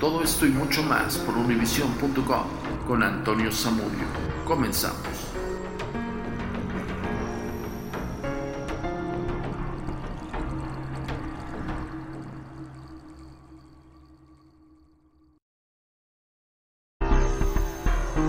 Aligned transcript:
Todo 0.00 0.22
esto 0.22 0.46
y 0.46 0.48
mucho 0.48 0.82
más 0.82 1.18
por 1.18 1.36
univision.com 1.36 2.44
con 2.88 3.02
Antonio 3.02 3.52
Samudio. 3.52 4.06
Comenzamos. 4.46 4.96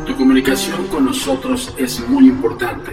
Tu 0.06 0.18
comunicación 0.18 0.88
con 0.90 1.06
nosotros 1.06 1.74
es 1.78 2.06
muy 2.10 2.28
importante. 2.28 2.92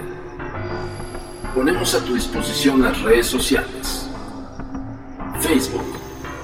Ponemos 1.52 1.97
a 1.97 2.05
tu 2.05 2.14
disposición 2.14 2.80
las 2.80 3.02
redes 3.02 3.27
sociales. 3.27 4.08
Facebook 5.41 5.97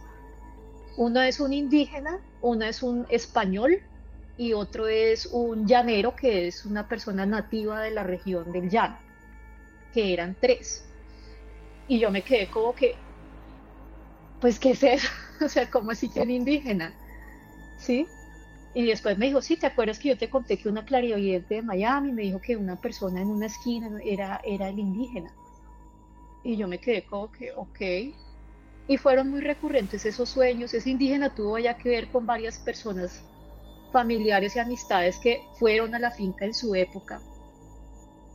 Una 0.96 1.28
es 1.28 1.40
un 1.40 1.54
indígena, 1.54 2.20
una 2.42 2.70
es 2.70 2.82
un 2.82 3.06
español 3.10 3.80
y 4.38 4.54
otro 4.54 4.88
es 4.88 5.26
un 5.26 5.68
llanero, 5.68 6.16
que 6.16 6.48
es 6.48 6.66
una 6.66 6.88
persona 6.88 7.26
nativa 7.26 7.82
de 7.82 7.92
la 7.92 8.04
región 8.04 8.52
del 8.52 8.70
llano, 8.70 8.98
que 9.94 10.14
eran 10.14 10.36
tres. 10.40 10.87
Y 11.88 12.00
yo 12.00 12.12
me 12.12 12.22
quedé 12.22 12.50
como 12.50 12.74
que, 12.74 12.96
pues, 14.42 14.60
¿qué 14.60 14.72
es 14.72 14.84
eso? 14.84 15.08
o 15.46 15.48
sea, 15.48 15.70
¿cómo 15.70 15.92
así 15.92 16.10
que 16.10 16.22
un 16.22 16.32
indígena? 16.32 16.94
¿Sí? 17.80 18.06
Y 18.74 18.86
después 18.86 19.18
me 19.18 19.28
dijo, 19.28 19.42
sí, 19.42 19.58
¿te 19.58 19.68
acuerdas 19.68 19.98
que 19.98 20.10
yo 20.10 20.18
te 20.18 20.30
conté 20.30 20.58
que 20.58 20.70
una 20.70 20.86
clarividente 20.86 21.56
de 21.56 21.62
Miami 21.62 22.12
me 22.12 22.24
dijo 22.24 22.40
que 22.40 22.56
una 22.56 22.76
persona 22.76 23.22
en 23.22 23.28
una 23.28 23.48
esquina 23.48 23.90
era, 24.04 24.42
era 24.44 24.70
el 24.70 24.78
indígena? 24.78 25.34
Y 26.44 26.58
yo 26.58 26.68
me 26.68 26.80
quedé 26.80 27.06
como 27.06 27.32
que, 27.32 27.52
ok. 27.54 27.80
Y 28.90 28.98
fueron 28.98 29.30
muy 29.30 29.42
recurrentes 29.42 30.06
esos 30.06 30.30
sueños. 30.30 30.74
Ese 30.74 30.92
indígena 30.92 31.34
tuvo 31.34 31.58
ya 31.58 31.76
que 31.76 31.90
ver 31.90 32.10
con 32.12 32.26
varias 32.26 32.60
personas 32.60 33.20
familiares 33.92 34.56
y 34.56 34.60
amistades 34.60 35.18
que 35.20 35.42
fueron 35.58 35.96
a 35.96 36.00
la 36.00 36.12
finca 36.12 36.46
en 36.46 36.54
su 36.54 36.76
época 36.76 37.22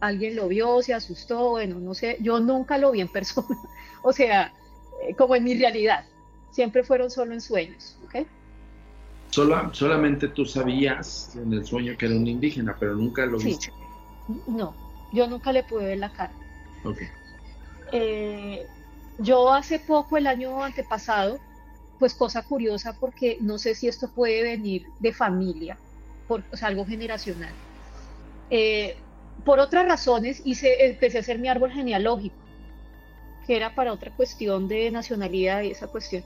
alguien 0.02 0.34
lo 0.34 0.48
vio, 0.48 0.82
se 0.82 0.92
asustó, 0.92 1.50
bueno, 1.50 1.78
no 1.78 1.94
sé, 1.94 2.18
yo 2.20 2.40
nunca 2.40 2.76
lo 2.76 2.90
vi 2.90 3.00
en 3.00 3.08
persona, 3.12 3.56
o 4.02 4.12
sea, 4.12 4.52
eh, 5.02 5.14
como 5.14 5.36
en 5.36 5.44
mi 5.44 5.54
realidad, 5.56 6.04
siempre 6.50 6.82
fueron 6.82 7.10
solo 7.10 7.32
en 7.32 7.40
sueños, 7.40 7.96
¿ok? 8.04 8.26
solamente 9.72 10.28
tú 10.28 10.44
sabías 10.44 11.34
en 11.36 11.54
el 11.54 11.64
sueño 11.64 11.96
que 11.96 12.04
era 12.04 12.14
un 12.14 12.26
indígena, 12.26 12.76
pero 12.78 12.94
nunca 12.94 13.24
lo 13.24 13.38
viste. 13.38 13.72
No, 14.46 14.74
yo 15.10 15.26
nunca 15.26 15.52
le 15.52 15.62
pude 15.62 15.86
ver 15.86 15.98
la 15.98 16.12
cara. 16.12 16.34
Ok. 16.84 16.98
Eh, 17.92 18.66
yo 19.16 19.50
hace 19.50 19.78
poco, 19.78 20.18
el 20.18 20.26
año 20.26 20.62
antepasado, 20.62 21.38
pues 21.98 22.12
cosa 22.12 22.42
curiosa 22.42 22.94
porque 23.00 23.38
no 23.40 23.56
sé 23.56 23.74
si 23.74 23.88
esto 23.88 24.10
puede 24.14 24.42
venir 24.42 24.84
de 25.00 25.14
familia, 25.14 25.78
por, 26.28 26.44
o 26.52 26.56
sea, 26.58 26.68
algo 26.68 26.84
generacional. 26.84 27.54
Eh, 28.50 29.02
por 29.44 29.58
otras 29.58 29.86
razones 29.86 30.42
hice, 30.44 30.86
empecé 30.86 31.18
a 31.18 31.20
hacer 31.20 31.38
mi 31.38 31.48
árbol 31.48 31.72
genealógico, 31.72 32.36
que 33.46 33.56
era 33.56 33.74
para 33.74 33.92
otra 33.92 34.14
cuestión 34.14 34.68
de 34.68 34.90
nacionalidad 34.90 35.62
y 35.62 35.70
esa 35.70 35.88
cuestión. 35.88 36.24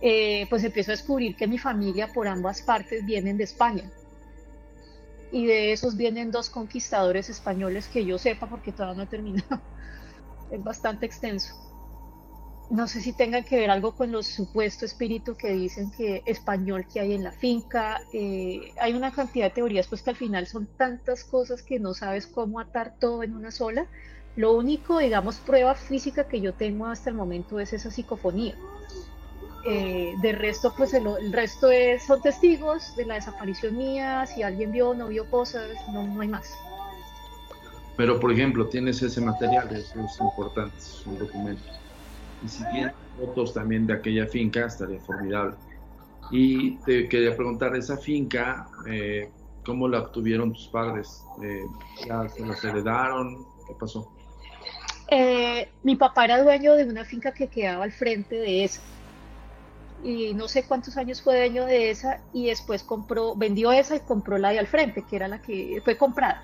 Eh, 0.00 0.46
pues 0.50 0.62
empiezo 0.64 0.90
a 0.90 0.96
descubrir 0.96 1.36
que 1.36 1.46
mi 1.46 1.58
familia 1.58 2.12
por 2.12 2.28
ambas 2.28 2.60
partes 2.60 3.04
vienen 3.06 3.38
de 3.38 3.44
España. 3.44 3.90
Y 5.32 5.46
de 5.46 5.72
esos 5.72 5.96
vienen 5.96 6.30
dos 6.30 6.50
conquistadores 6.50 7.30
españoles 7.30 7.88
que 7.88 8.04
yo 8.04 8.18
sepa 8.18 8.46
porque 8.46 8.72
todavía 8.72 8.96
no 8.96 9.02
he 9.04 9.06
terminado. 9.06 9.60
es 10.50 10.62
bastante 10.62 11.06
extenso 11.06 11.63
no 12.70 12.88
sé 12.88 13.00
si 13.00 13.12
tengan 13.12 13.44
que 13.44 13.56
ver 13.56 13.70
algo 13.70 13.92
con 13.92 14.10
los 14.10 14.26
supuestos 14.26 14.84
espíritus 14.84 15.36
que 15.36 15.52
dicen 15.52 15.90
que 15.90 16.22
español 16.26 16.86
que 16.92 17.00
hay 17.00 17.12
en 17.12 17.22
la 17.22 17.32
finca. 17.32 18.00
Eh, 18.12 18.72
hay 18.80 18.94
una 18.94 19.12
cantidad 19.12 19.46
de 19.46 19.50
teorías, 19.50 19.86
pues 19.86 20.02
que 20.02 20.10
al 20.10 20.16
final 20.16 20.46
son 20.46 20.66
tantas 20.78 21.24
cosas 21.24 21.62
que 21.62 21.78
no 21.78 21.94
sabes 21.94 22.26
cómo 22.26 22.60
atar 22.60 22.94
todo 22.98 23.22
en 23.22 23.34
una 23.34 23.50
sola. 23.50 23.86
Lo 24.36 24.52
único, 24.52 24.98
digamos, 24.98 25.36
prueba 25.36 25.74
física 25.74 26.26
que 26.26 26.40
yo 26.40 26.54
tengo 26.54 26.86
hasta 26.86 27.10
el 27.10 27.16
momento 27.16 27.60
es 27.60 27.72
esa 27.72 27.90
psicofonía. 27.90 28.56
Eh, 29.66 30.14
de 30.20 30.32
resto, 30.32 30.74
pues 30.76 30.92
el, 30.92 31.32
resto 31.32 31.70
es, 31.70 32.04
son 32.04 32.20
testigos 32.20 32.96
de 32.96 33.06
la 33.06 33.14
desaparición 33.14 33.78
mía, 33.78 34.26
si 34.26 34.42
alguien 34.42 34.72
vio 34.72 34.90
o 34.90 34.94
no 34.94 35.08
vio 35.08 35.30
cosas, 35.30 35.70
no, 35.92 36.06
no 36.06 36.20
hay 36.20 36.28
más. 36.28 36.50
Pero, 37.96 38.18
por 38.18 38.32
ejemplo, 38.32 38.66
tienes 38.66 39.00
ese 39.02 39.20
material, 39.20 39.74
eso 39.74 40.00
es 40.00 40.20
importante, 40.20 40.76
es 40.76 41.06
un 41.06 41.18
documento. 41.18 41.62
Y 42.44 42.48
si 42.48 42.62
tienes 42.70 42.92
fotos 43.16 43.54
también 43.54 43.86
de 43.86 43.94
aquella 43.94 44.26
finca, 44.26 44.66
estaría 44.66 45.00
formidable. 45.00 45.56
Y 46.30 46.76
te 46.80 47.08
quería 47.08 47.34
preguntar, 47.34 47.74
esa 47.74 47.96
finca, 47.96 48.68
eh, 48.86 49.30
¿cómo 49.64 49.88
la 49.88 50.00
obtuvieron 50.00 50.52
tus 50.52 50.68
padres? 50.68 51.22
Eh, 51.42 51.64
¿Ya 52.06 52.28
se 52.28 52.44
la 52.44 52.54
heredaron? 52.62 53.46
¿Qué 53.66 53.74
pasó? 53.80 54.12
Eh, 55.08 55.68
mi 55.82 55.96
papá 55.96 56.26
era 56.26 56.42
dueño 56.42 56.74
de 56.74 56.84
una 56.84 57.06
finca 57.06 57.32
que 57.32 57.48
quedaba 57.48 57.84
al 57.84 57.92
frente 57.92 58.36
de 58.36 58.64
esa. 58.64 58.82
Y 60.02 60.34
no 60.34 60.46
sé 60.46 60.64
cuántos 60.64 60.98
años 60.98 61.22
fue 61.22 61.38
dueño 61.38 61.64
de 61.64 61.90
esa 61.90 62.20
y 62.34 62.46
después 62.46 62.82
compró, 62.82 63.34
vendió 63.34 63.72
esa 63.72 63.96
y 63.96 64.00
compró 64.00 64.36
la 64.36 64.50
de 64.50 64.58
al 64.58 64.66
frente, 64.66 65.02
que 65.08 65.16
era 65.16 65.28
la 65.28 65.40
que 65.40 65.80
fue 65.82 65.96
comprada. 65.96 66.42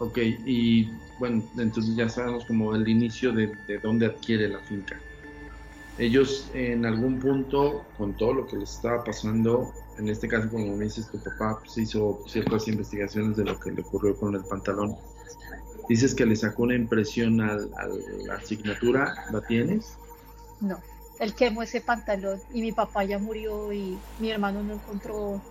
Ok, 0.00 0.16
y 0.46 0.90
bueno, 1.18 1.44
entonces 1.58 1.94
ya 1.94 2.08
sabemos 2.08 2.46
como 2.46 2.74
el 2.74 2.88
inicio 2.88 3.32
de, 3.32 3.54
de 3.66 3.78
dónde 3.78 4.06
adquiere 4.06 4.48
la 4.48 4.58
finca. 4.60 4.98
Ellos 5.98 6.50
en 6.54 6.86
algún 6.86 7.18
punto, 7.18 7.84
con 7.98 8.16
todo 8.16 8.32
lo 8.32 8.46
que 8.46 8.56
les 8.56 8.76
estaba 8.76 9.04
pasando, 9.04 9.74
en 9.98 10.08
este 10.08 10.26
caso, 10.26 10.48
como 10.48 10.74
me 10.74 10.84
dices, 10.84 11.10
tu 11.10 11.22
papá 11.22 11.60
pues, 11.60 11.76
hizo 11.76 12.22
ciertas 12.26 12.66
investigaciones 12.68 13.36
de 13.36 13.44
lo 13.44 13.60
que 13.60 13.72
le 13.72 13.82
ocurrió 13.82 14.16
con 14.16 14.34
el 14.34 14.42
pantalón. 14.44 14.96
Dices 15.90 16.14
que 16.14 16.24
le 16.24 16.34
sacó 16.34 16.62
una 16.62 16.76
impresión 16.76 17.38
a 17.42 17.58
la 17.58 18.34
asignatura, 18.36 19.14
¿la 19.30 19.42
tienes? 19.42 19.98
No, 20.62 20.78
él 21.18 21.34
quemó 21.34 21.62
ese 21.62 21.82
pantalón 21.82 22.40
y 22.54 22.62
mi 22.62 22.72
papá 22.72 23.04
ya 23.04 23.18
murió 23.18 23.70
y 23.70 23.98
mi 24.18 24.30
hermano 24.30 24.62
no 24.62 24.72
encontró 24.72 25.42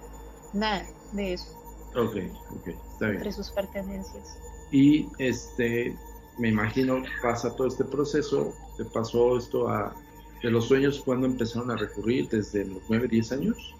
nada 0.53 0.83
de 1.11 1.33
eso. 1.33 1.58
Ok, 1.95 2.15
ok, 2.51 2.67
está 2.67 3.05
bien. 3.05 3.17
Entre 3.17 3.31
sus 3.31 3.49
pertenencias. 3.51 4.37
Y 4.71 5.09
este, 5.17 5.97
me 6.37 6.49
imagino, 6.49 7.03
pasa 7.21 7.55
todo 7.55 7.67
este 7.67 7.83
proceso, 7.83 8.53
te 8.77 8.85
pasó 8.85 9.37
esto 9.37 9.67
a, 9.67 9.95
de 10.43 10.51
los 10.51 10.67
sueños, 10.67 11.01
¿cuándo 11.03 11.27
empezaron 11.27 11.71
a 11.71 11.75
recurrir? 11.75 12.29
¿Desde 12.29 12.65
los 12.65 12.83
9, 12.87 13.07
10 13.07 13.31
años? 13.31 13.75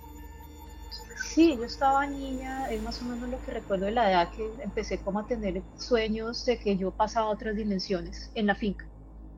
Sí, 1.31 1.55
yo 1.55 1.63
estaba 1.63 2.05
niña, 2.07 2.69
es 2.71 2.81
más 2.81 3.01
o 3.01 3.05
menos 3.05 3.29
lo 3.29 3.39
que 3.45 3.51
recuerdo 3.51 3.85
de 3.85 3.91
la 3.91 4.09
edad 4.09 4.31
que 4.31 4.49
empecé 4.63 4.97
como 4.97 5.19
a 5.19 5.27
tener 5.27 5.61
sueños 5.77 6.45
de 6.45 6.57
que 6.57 6.75
yo 6.75 6.91
pasaba 6.91 7.27
a 7.27 7.29
otras 7.29 7.55
dimensiones 7.55 8.31
en 8.35 8.47
la 8.47 8.55
finca. 8.55 8.85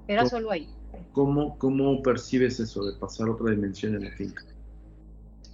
Era 0.08 0.26
solo 0.26 0.52
ahí. 0.52 0.70
¿Cómo, 1.12 1.58
¿Cómo 1.58 2.02
percibes 2.02 2.60
eso 2.60 2.84
de 2.86 2.98
pasar 2.98 3.28
a 3.28 3.32
otra 3.32 3.52
dimensión 3.52 3.96
en 3.96 4.06
la 4.06 4.12
finca? 4.12 4.44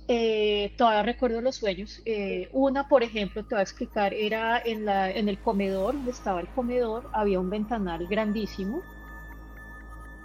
Eh, 0.07 0.73
todavía 0.77 1.03
recuerdo 1.03 1.41
los 1.41 1.57
sueños. 1.57 2.01
Eh, 2.05 2.49
una, 2.53 2.87
por 2.87 3.03
ejemplo, 3.03 3.45
te 3.45 3.55
voy 3.55 3.59
a 3.59 3.63
explicar, 3.63 4.13
era 4.13 4.59
en, 4.63 4.85
la, 4.85 5.11
en 5.11 5.27
el 5.29 5.39
comedor, 5.41 5.95
donde 5.95 6.11
estaba 6.11 6.39
el 6.41 6.49
comedor, 6.49 7.09
había 7.13 7.39
un 7.39 7.49
ventanal 7.49 8.07
grandísimo. 8.07 8.81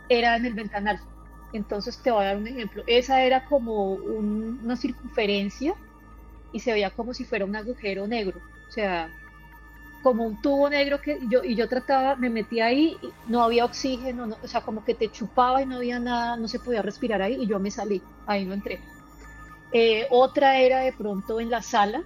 Era 0.09 0.37
en 0.37 0.47
el 0.47 0.55
ventanal. 0.55 1.01
Entonces 1.53 2.01
te 2.03 2.11
voy 2.11 2.25
a 2.25 2.29
dar 2.29 2.37
un 2.37 2.47
ejemplo. 2.47 2.83
Esa 2.87 3.23
era 3.25 3.45
como 3.47 3.95
una 3.95 4.77
circunferencia 4.77 5.75
y 6.53 6.61
se 6.61 6.73
veía 6.73 6.91
como 6.91 7.15
si 7.15 7.25
fuera 7.25 7.45
un 7.45 7.57
agujero 7.57 8.07
negro. 8.07 8.43
O 8.69 8.71
sea, 8.71 9.11
como 10.03 10.25
un 10.27 10.41
tubo 10.43 10.69
negro 10.71 11.01
que 11.01 11.19
yo, 11.31 11.45
y 11.45 11.55
yo 11.57 11.69
trataba, 11.69 12.17
me 12.17 12.31
metía 12.31 12.67
ahí, 12.67 12.97
no 13.27 13.43
había 13.43 13.65
oxígeno, 13.65 14.29
o 14.43 14.49
sea, 14.49 14.63
como 14.63 14.85
que 14.85 14.95
te 14.95 15.11
chupaba 15.11 15.63
y 15.63 15.67
no 15.67 15.77
había 15.77 16.01
nada, 16.01 16.37
no 16.37 16.49
se 16.49 16.61
podía 16.61 16.83
respirar 16.83 17.23
ahí 17.23 17.37
y 17.43 17.47
yo 17.49 17.61
me 17.61 17.71
salí, 17.71 18.09
ahí 18.27 18.45
no 18.47 18.55
entré. 18.55 18.92
Eh, 19.73 20.07
otra 20.11 20.59
era 20.59 20.81
de 20.81 20.93
pronto 20.93 21.41
en 21.41 21.51
la 21.51 21.63
sala, 21.63 22.03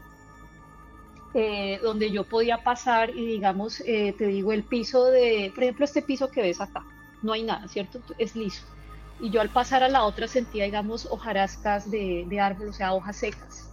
eh, 1.35 1.81
donde 1.83 2.11
yo 2.11 2.25
podía 2.25 2.63
pasar 2.63 3.11
y 3.11 3.27
digamos, 3.27 3.81
eh, 3.81 4.15
te 4.17 4.27
digo, 4.27 4.53
el 4.53 4.63
piso 4.63 5.07
de, 5.07 5.51
por 5.55 5.65
ejemplo, 5.65 5.85
este 5.85 6.03
piso 6.03 6.31
que 6.31 6.43
ves 6.43 6.61
acá, 6.61 6.85
no 7.23 7.33
hay 7.33 7.43
nada, 7.43 7.67
¿cierto? 7.69 8.01
Es 8.19 8.37
liso. 8.37 8.65
Y 9.19 9.31
yo 9.31 9.41
al 9.41 9.51
pasar 9.51 9.83
a 9.83 9.89
la 9.89 10.05
otra 10.05 10.29
sentía, 10.29 10.65
digamos, 10.65 11.07
hojarascas 11.07 11.91
de, 11.91 12.25
de 12.29 12.41
árbol, 12.41 12.69
o 12.69 12.73
sea, 12.73 12.95
hojas 12.95 13.17
secas. 13.17 13.71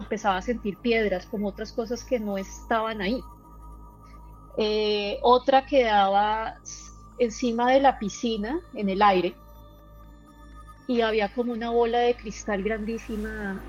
Empezaba 0.00 0.38
a 0.38 0.42
sentir 0.42 0.78
piedras, 0.78 1.26
como 1.26 1.48
otras 1.48 1.72
cosas 1.72 2.04
que 2.04 2.18
no 2.18 2.36
estaban 2.38 3.00
ahí. 3.00 3.20
otra 5.22 5.66
quedaba 5.66 6.56
encima 7.18 7.70
de 7.70 7.80
la 7.80 7.98
piscina, 7.98 8.60
en 8.74 8.88
el 8.88 9.02
aire, 9.02 9.34
y 10.90 11.02
había 11.02 11.32
como 11.32 11.52
una 11.52 11.70
bola 11.70 12.00
de 12.00 12.16
cristal 12.16 12.64
grandísima, 12.64 13.62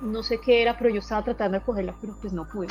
no 0.00 0.22
sé 0.22 0.38
qué 0.40 0.62
era, 0.62 0.78
pero 0.78 0.90
yo 0.90 1.00
estaba 1.00 1.24
tratando 1.24 1.58
de 1.58 1.64
cogerla, 1.64 1.92
pero 2.00 2.14
pues 2.20 2.32
no 2.32 2.46
pude. 2.46 2.68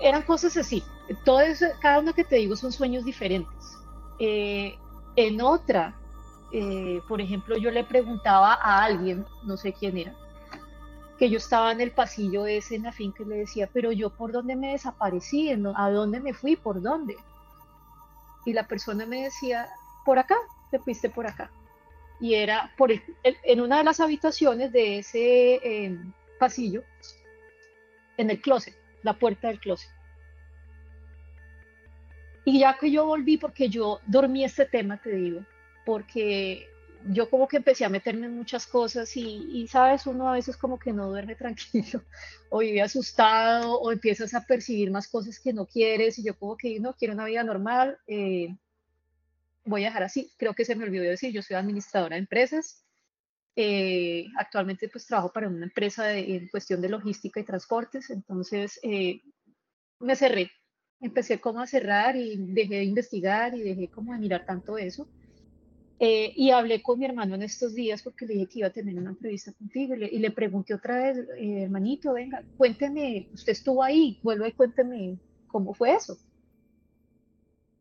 Eran 0.00 0.22
cosas 0.22 0.56
así. 0.56 0.82
Todo 1.22 1.42
eso, 1.42 1.66
cada 1.82 1.98
uno 1.98 2.14
que 2.14 2.24
te 2.24 2.36
digo 2.36 2.56
son 2.56 2.72
sueños 2.72 3.04
diferentes. 3.04 3.76
Eh, 4.18 4.78
en 5.16 5.42
otra, 5.42 5.94
eh, 6.54 7.02
por 7.06 7.20
ejemplo, 7.20 7.58
yo 7.58 7.70
le 7.70 7.84
preguntaba 7.84 8.54
a 8.54 8.82
alguien, 8.82 9.26
no 9.44 9.58
sé 9.58 9.74
quién 9.74 9.98
era, 9.98 10.14
que 11.18 11.28
yo 11.28 11.36
estaba 11.36 11.70
en 11.70 11.82
el 11.82 11.90
pasillo 11.90 12.46
ese 12.46 12.76
en 12.76 12.84
la 12.84 12.92
finca 12.92 13.24
y 13.24 13.26
le 13.26 13.36
decía, 13.40 13.68
pero 13.74 13.92
yo 13.92 14.08
por 14.08 14.32
dónde 14.32 14.56
me 14.56 14.72
desaparecí, 14.72 15.50
a 15.50 15.90
dónde 15.90 16.18
me 16.18 16.32
fui, 16.32 16.56
por 16.56 16.80
dónde. 16.80 17.18
Y 18.46 18.54
la 18.54 18.66
persona 18.66 19.04
me 19.04 19.24
decía, 19.24 19.68
por 20.06 20.18
acá, 20.18 20.36
te 20.70 20.78
fuiste 20.78 21.10
por 21.10 21.26
acá 21.26 21.50
y 22.22 22.36
era 22.36 22.72
por 22.78 22.92
en 22.92 23.60
una 23.60 23.78
de 23.78 23.84
las 23.84 23.98
habitaciones 23.98 24.70
de 24.70 24.98
ese 24.98 25.54
eh, 25.54 25.98
pasillo, 26.38 26.84
en 28.16 28.30
el 28.30 28.40
closet, 28.40 28.76
la 29.02 29.18
puerta 29.18 29.48
del 29.48 29.58
closet. 29.58 29.90
Y 32.44 32.60
ya 32.60 32.78
que 32.78 32.92
yo 32.92 33.06
volví, 33.06 33.38
porque 33.38 33.68
yo 33.68 33.98
dormí 34.06 34.44
este 34.44 34.66
tema, 34.66 35.02
te 35.02 35.10
digo, 35.10 35.44
porque 35.84 36.68
yo 37.08 37.28
como 37.28 37.48
que 37.48 37.56
empecé 37.56 37.84
a 37.84 37.88
meterme 37.88 38.26
en 38.26 38.36
muchas 38.36 38.68
cosas 38.68 39.16
y, 39.16 39.66
sabes, 39.66 40.06
uno 40.06 40.28
a 40.28 40.34
veces 40.34 40.56
como 40.56 40.78
que 40.78 40.92
no 40.92 41.08
duerme 41.08 41.34
tranquilo 41.34 42.04
o 42.50 42.58
vive 42.58 42.82
asustado 42.82 43.80
o 43.80 43.90
empiezas 43.90 44.32
a 44.34 44.46
percibir 44.46 44.92
más 44.92 45.08
cosas 45.08 45.40
que 45.40 45.52
no 45.52 45.66
quieres 45.66 46.20
y 46.20 46.22
yo 46.22 46.38
como 46.38 46.56
que 46.56 46.78
no 46.78 46.94
quiero 46.94 47.14
una 47.14 47.24
vida 47.24 47.42
normal, 47.42 47.98
eh, 48.06 48.56
voy 49.64 49.84
a 49.84 49.88
dejar 49.88 50.04
así. 50.04 50.32
Creo 50.36 50.54
que 50.54 50.64
se 50.64 50.76
me 50.76 50.84
olvidó 50.84 51.04
decir, 51.04 51.32
yo 51.32 51.42
soy 51.42 51.56
administradora 51.56 52.16
de 52.16 52.20
empresas. 52.20 52.84
Eh, 53.54 54.26
actualmente 54.38 54.88
pues 54.88 55.06
trabajo 55.06 55.30
para 55.30 55.48
una 55.48 55.66
empresa 55.66 56.16
en 56.16 56.48
cuestión 56.48 56.80
de 56.80 56.88
logística 56.88 57.38
y 57.38 57.44
transportes, 57.44 58.08
entonces 58.08 58.80
eh, 58.82 59.20
me 60.00 60.16
cerré, 60.16 60.50
empecé 61.00 61.38
como 61.38 61.60
a 61.60 61.66
cerrar 61.66 62.16
y 62.16 62.36
dejé 62.38 62.76
de 62.76 62.84
investigar 62.84 63.54
y 63.54 63.60
dejé 63.60 63.88
como 63.88 64.14
de 64.14 64.20
mirar 64.20 64.46
tanto 64.46 64.78
eso. 64.78 65.06
Eh, 65.98 66.32
y 66.34 66.50
hablé 66.50 66.82
con 66.82 66.98
mi 66.98 67.04
hermano 67.04 67.34
en 67.34 67.42
estos 67.42 67.74
días 67.74 68.02
porque 68.02 68.26
le 68.26 68.34
dije 68.34 68.46
que 68.46 68.58
iba 68.60 68.68
a 68.68 68.72
tener 68.72 68.96
una 68.96 69.10
entrevista 69.10 69.52
contigo 69.52 69.94
y 69.94 69.98
le, 69.98 70.06
y 70.06 70.18
le 70.18 70.30
pregunté 70.30 70.74
otra 70.74 70.96
vez, 70.96 71.18
hermanito, 71.36 72.14
venga, 72.14 72.42
cuénteme, 72.56 73.28
usted 73.34 73.52
estuvo 73.52 73.82
ahí, 73.82 74.18
vuelva 74.22 74.48
y 74.48 74.52
cuénteme 74.52 75.18
cómo 75.46 75.74
fue 75.74 75.94
eso. 75.94 76.16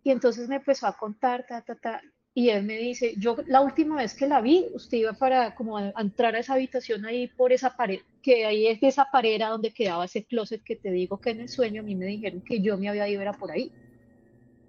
Y 0.04 0.12
entonces 0.12 0.48
me 0.48 0.56
empezó 0.56 0.88
a 0.88 0.98
contar, 0.98 1.46
ta, 1.48 1.62
ta, 1.62 1.76
ta, 1.76 2.02
y 2.34 2.50
él 2.50 2.64
me 2.64 2.78
dice, 2.78 3.14
yo 3.18 3.36
la 3.48 3.60
última 3.60 3.98
vez 3.98 4.16
que 4.16 4.26
la 4.26 4.40
vi, 4.40 4.68
usted 4.74 5.00
iba 5.00 5.14
para 5.14 5.54
como 5.54 5.78
a, 5.78 5.92
entrar 5.98 6.36
a 6.36 6.40
esa 6.40 6.54
habitación 6.54 7.06
ahí 7.06 7.28
por 7.28 7.52
esa 7.52 7.76
pared, 7.76 8.00
que 8.22 8.46
ahí 8.46 8.68
es 8.68 8.80
de 8.80 8.88
esa 8.88 9.06
pared 9.12 9.40
donde 9.40 9.74
quedaba 9.74 10.06
ese 10.06 10.24
closet 10.24 10.64
que 10.64 10.78
te 10.78 10.92
digo 10.92 11.20
que 11.20 11.32
en 11.32 11.42
el 11.42 11.50
sueño 11.50 11.82
a 11.82 11.84
mí 11.84 11.96
me 11.96 12.06
dijeron 12.06 12.42
que 12.42 12.62
yo 12.62 12.78
me 12.78 12.88
había 12.88 13.10
ido 13.10 13.22
era 13.22 13.34
por 13.34 13.52
ahí. 13.52 13.72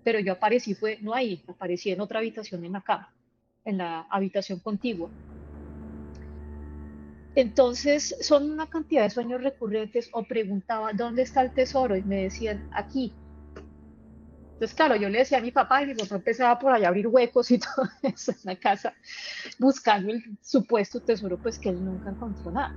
Pero 0.02 0.18
yo 0.18 0.32
aparecí 0.32 0.74
fue, 0.74 0.98
no 1.00 1.14
ahí, 1.14 1.44
aparecí 1.46 1.92
en 1.92 2.00
otra 2.00 2.18
habitación 2.18 2.64
en 2.64 2.72
la 2.72 2.80
cama, 2.80 3.14
en 3.64 3.78
la 3.78 4.00
habitación 4.10 4.58
contigua. 4.58 5.08
Entonces 7.36 8.16
son 8.20 8.50
una 8.50 8.66
cantidad 8.66 9.04
de 9.04 9.10
sueños 9.10 9.40
recurrentes 9.40 10.10
o 10.12 10.24
preguntaba, 10.24 10.92
¿dónde 10.92 11.22
está 11.22 11.42
el 11.42 11.54
tesoro? 11.54 11.96
Y 11.96 12.02
me 12.02 12.24
decían, 12.24 12.68
aquí. 12.72 13.12
Entonces, 14.62 14.76
claro, 14.76 14.94
yo 14.94 15.08
le 15.08 15.18
decía 15.18 15.38
a 15.38 15.40
mi 15.40 15.50
papá 15.50 15.82
y 15.82 15.86
mi 15.86 15.94
papá 15.96 16.14
empezaba 16.14 16.56
por 16.56 16.72
allá 16.72 16.86
a 16.86 16.90
abrir 16.90 17.08
huecos 17.08 17.50
y 17.50 17.58
todo 17.58 17.84
eso 18.00 18.30
en 18.30 18.38
la 18.44 18.54
casa, 18.54 18.94
buscando 19.58 20.12
el 20.12 20.22
supuesto 20.40 21.00
tesoro, 21.00 21.36
pues 21.36 21.58
que 21.58 21.70
él 21.70 21.84
nunca 21.84 22.10
encontró 22.10 22.52
nada. 22.52 22.72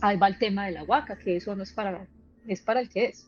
Ahí 0.00 0.16
va 0.16 0.28
el 0.28 0.38
tema 0.38 0.66
de 0.66 0.70
la 0.70 0.84
huaca, 0.84 1.16
que 1.16 1.38
eso 1.38 1.56
no 1.56 1.64
es 1.64 1.72
para, 1.72 2.06
es 2.46 2.60
para 2.60 2.78
el 2.78 2.88
que 2.88 3.06
es. 3.06 3.26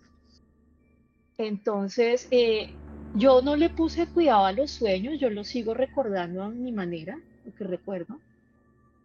Entonces, 1.36 2.28
eh, 2.30 2.70
yo 3.14 3.42
no 3.42 3.56
le 3.56 3.70
puse 3.70 4.06
cuidado 4.06 4.46
a 4.46 4.52
los 4.52 4.70
sueños, 4.70 5.18
yo 5.18 5.28
los 5.28 5.48
sigo 5.48 5.74
recordando 5.74 6.44
a 6.44 6.50
mi 6.50 6.70
manera, 6.70 7.18
lo 7.44 7.52
que 7.56 7.64
recuerdo. 7.64 8.20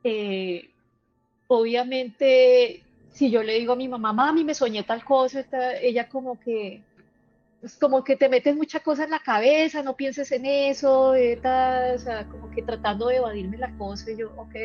Eh, 0.04 0.70
obviamente, 1.48 2.84
si 3.10 3.32
yo 3.32 3.42
le 3.42 3.58
digo 3.58 3.74
a 3.74 3.78
mi 3.78 3.88
mamá, 3.88 4.14
mami, 4.14 4.44
me 4.44 4.54
soñé 4.54 4.84
tal 4.84 5.04
cosa, 5.04 5.44
ella 5.82 6.08
como 6.08 6.40
que 6.40 6.84
es 7.64 7.78
como 7.78 8.04
que 8.04 8.18
te 8.18 8.28
metes 8.28 8.56
mucha 8.56 8.82
cosa 8.82 9.06
en 9.06 9.12
la 9.12 9.20
cabeza, 9.20 9.82
no 9.84 9.96
pienses 9.96 10.32
en 10.34 10.46
eso, 10.46 11.12
o 11.12 11.98
sea, 11.98 12.28
como 12.30 12.52
que 12.52 12.62
tratando 12.62 13.08
de 13.08 13.18
evadirme 13.18 13.58
la 13.58 13.76
cosa, 13.78 14.12
y 14.12 14.18
yo, 14.18 14.34
ok. 14.36 14.56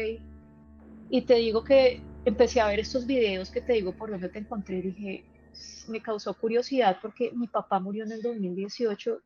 Y 1.10 1.22
te 1.22 1.34
digo 1.34 1.62
que 1.62 2.02
empecé 2.24 2.60
a 2.60 2.66
ver 2.66 2.80
estos 2.80 3.06
videos 3.06 3.50
que 3.50 3.60
te 3.60 3.74
digo 3.74 3.92
por 3.92 4.10
donde 4.10 4.28
te 4.28 4.40
encontré, 4.40 4.82
dije, 4.82 5.24
me 5.88 6.02
causó 6.02 6.34
curiosidad 6.34 6.98
porque 7.00 7.30
mi 7.32 7.46
papá 7.46 7.78
murió 7.78 8.04
en 8.04 8.12
el 8.12 8.20
2018 8.20 9.22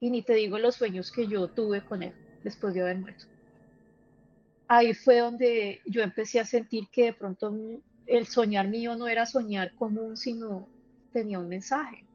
y 0.00 0.10
ni 0.10 0.22
te 0.22 0.34
digo 0.34 0.58
los 0.58 0.76
sueños 0.76 1.10
que 1.10 1.26
yo 1.26 1.48
tuve 1.48 1.84
con 1.84 2.02
él 2.02 2.12
después 2.44 2.74
de 2.74 2.82
haber 2.82 2.98
muerto. 2.98 3.24
Ahí 4.68 4.94
fue 4.94 5.18
donde 5.18 5.80
yo 5.86 6.02
empecé 6.02 6.38
a 6.38 6.44
sentir 6.44 6.84
que 6.92 7.06
de 7.06 7.12
pronto 7.12 7.52
el 8.06 8.26
soñar 8.26 8.68
mío 8.68 8.94
no 8.94 9.08
era 9.08 9.26
soñar 9.26 9.74
común, 9.74 10.16
sino 10.16 10.68
tenía 11.12 11.38
un 11.38 11.48
mensaje. 11.48 12.05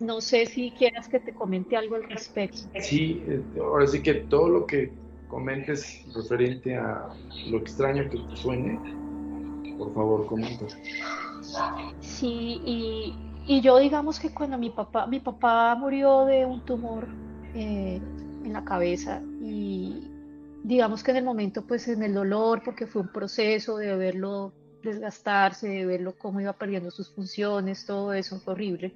No 0.00 0.22
sé 0.22 0.46
si 0.46 0.70
quieras 0.72 1.08
que 1.08 1.20
te 1.20 1.34
comente 1.34 1.76
algo 1.76 1.96
al 1.96 2.04
respecto. 2.04 2.62
Sí, 2.80 3.22
eh, 3.28 3.42
ahora 3.60 3.86
sí 3.86 4.02
que 4.02 4.14
todo 4.14 4.48
lo 4.48 4.66
que 4.66 4.92
comentes 5.28 6.02
referente 6.14 6.74
a 6.74 7.08
lo 7.46 7.58
extraño 7.58 8.08
que 8.08 8.18
te 8.18 8.36
suene, 8.36 8.80
por 9.76 9.92
favor, 9.94 10.26
comenta. 10.26 10.66
Sí, 12.00 12.60
y, 12.64 13.14
y, 13.46 13.60
yo 13.60 13.78
digamos 13.78 14.18
que 14.18 14.32
cuando 14.32 14.56
mi 14.56 14.70
papá, 14.70 15.06
mi 15.06 15.20
papá 15.20 15.74
murió 15.74 16.24
de 16.24 16.46
un 16.46 16.64
tumor 16.64 17.06
eh, 17.54 18.00
en 18.44 18.52
la 18.52 18.64
cabeza 18.64 19.22
y 19.42 20.10
digamos 20.64 21.02
que 21.02 21.10
en 21.10 21.18
el 21.18 21.24
momento, 21.24 21.66
pues 21.66 21.88
en 21.88 22.02
el 22.02 22.14
dolor, 22.14 22.62
porque 22.64 22.86
fue 22.86 23.02
un 23.02 23.08
proceso 23.08 23.76
de 23.76 23.94
verlo 23.96 24.54
desgastarse, 24.82 25.68
de 25.68 25.84
verlo 25.84 26.14
cómo 26.16 26.40
iba 26.40 26.54
perdiendo 26.54 26.90
sus 26.90 27.10
funciones, 27.10 27.84
todo 27.84 28.14
eso 28.14 28.40
fue 28.40 28.54
horrible. 28.54 28.94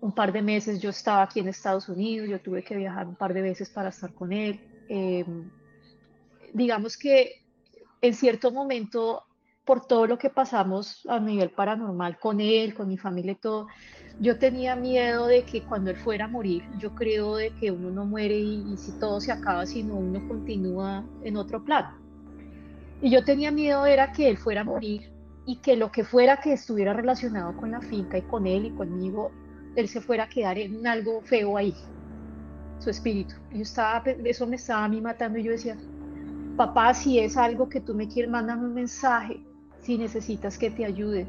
Un 0.00 0.12
par 0.12 0.32
de 0.32 0.42
meses 0.42 0.80
yo 0.80 0.90
estaba 0.90 1.22
aquí 1.22 1.40
en 1.40 1.48
Estados 1.48 1.88
Unidos, 1.88 2.28
yo 2.28 2.40
tuve 2.40 2.62
que 2.62 2.76
viajar 2.76 3.06
un 3.06 3.16
par 3.16 3.34
de 3.34 3.42
veces 3.42 3.68
para 3.70 3.88
estar 3.88 4.12
con 4.14 4.32
él. 4.32 4.60
Em, 4.88 5.50
digamos 6.52 6.96
que 6.96 7.42
en 8.00 8.14
cierto 8.14 8.50
momento, 8.50 9.24
por 9.64 9.86
todo 9.86 10.06
lo 10.06 10.18
que 10.18 10.30
pasamos 10.30 11.04
a 11.08 11.18
nivel 11.18 11.50
paranormal 11.50 12.18
con 12.18 12.40
él, 12.40 12.74
con 12.74 12.88
mi 12.88 12.96
familia 12.96 13.32
y 13.32 13.36
todo, 13.36 13.66
yo 14.20 14.38
tenía 14.38 14.74
miedo 14.76 15.26
de 15.26 15.44
que 15.44 15.62
cuando 15.62 15.90
él 15.90 15.96
fuera 15.96 16.24
a 16.24 16.28
morir, 16.28 16.64
yo 16.78 16.94
creo 16.94 17.36
de 17.36 17.50
que 17.50 17.70
uno 17.70 17.90
no 17.90 18.04
muere 18.04 18.38
y, 18.38 18.76
si 18.76 18.92
todo 18.98 19.20
se 19.20 19.30
acaba, 19.30 19.66
sino 19.66 19.94
uno 19.94 20.26
continúa 20.26 21.04
en 21.22 21.36
otro 21.36 21.64
plano. 21.64 21.96
Y 23.00 23.10
yo 23.10 23.24
tenía 23.24 23.52
miedo 23.52 23.86
era 23.86 24.12
que 24.12 24.28
él 24.28 24.38
fuera 24.38 24.62
a 24.62 24.64
morir 24.64 25.12
y 25.46 25.56
que 25.56 25.76
lo 25.76 25.92
que 25.92 26.04
fuera 26.04 26.38
que 26.38 26.52
estuviera 26.52 26.92
relacionado 26.92 27.56
con 27.56 27.70
la 27.70 27.80
finca 27.80 28.18
y 28.18 28.22
con 28.22 28.46
él 28.46 28.66
y 28.66 28.70
conmigo, 28.70 29.30
él 29.76 29.88
se 29.88 30.00
fuera 30.00 30.24
a 30.24 30.28
quedar 30.28 30.58
en 30.58 30.86
algo 30.86 31.20
feo 31.22 31.56
ahí, 31.56 31.74
su 32.78 32.90
espíritu. 32.90 33.34
Yo 33.52 33.62
eso 34.24 34.46
me 34.46 34.56
estaba 34.56 34.84
a 34.84 34.88
mí 34.88 35.00
matando 35.00 35.38
y 35.38 35.44
yo 35.44 35.52
decía, 35.52 35.76
papá, 36.56 36.94
si 36.94 37.18
es 37.18 37.36
algo 37.36 37.68
que 37.68 37.80
tú 37.80 37.94
me 37.94 38.08
quieres, 38.08 38.30
mándame 38.30 38.66
un 38.66 38.74
mensaje, 38.74 39.40
si 39.80 39.96
necesitas 39.96 40.58
que 40.58 40.70
te 40.70 40.84
ayude, 40.84 41.26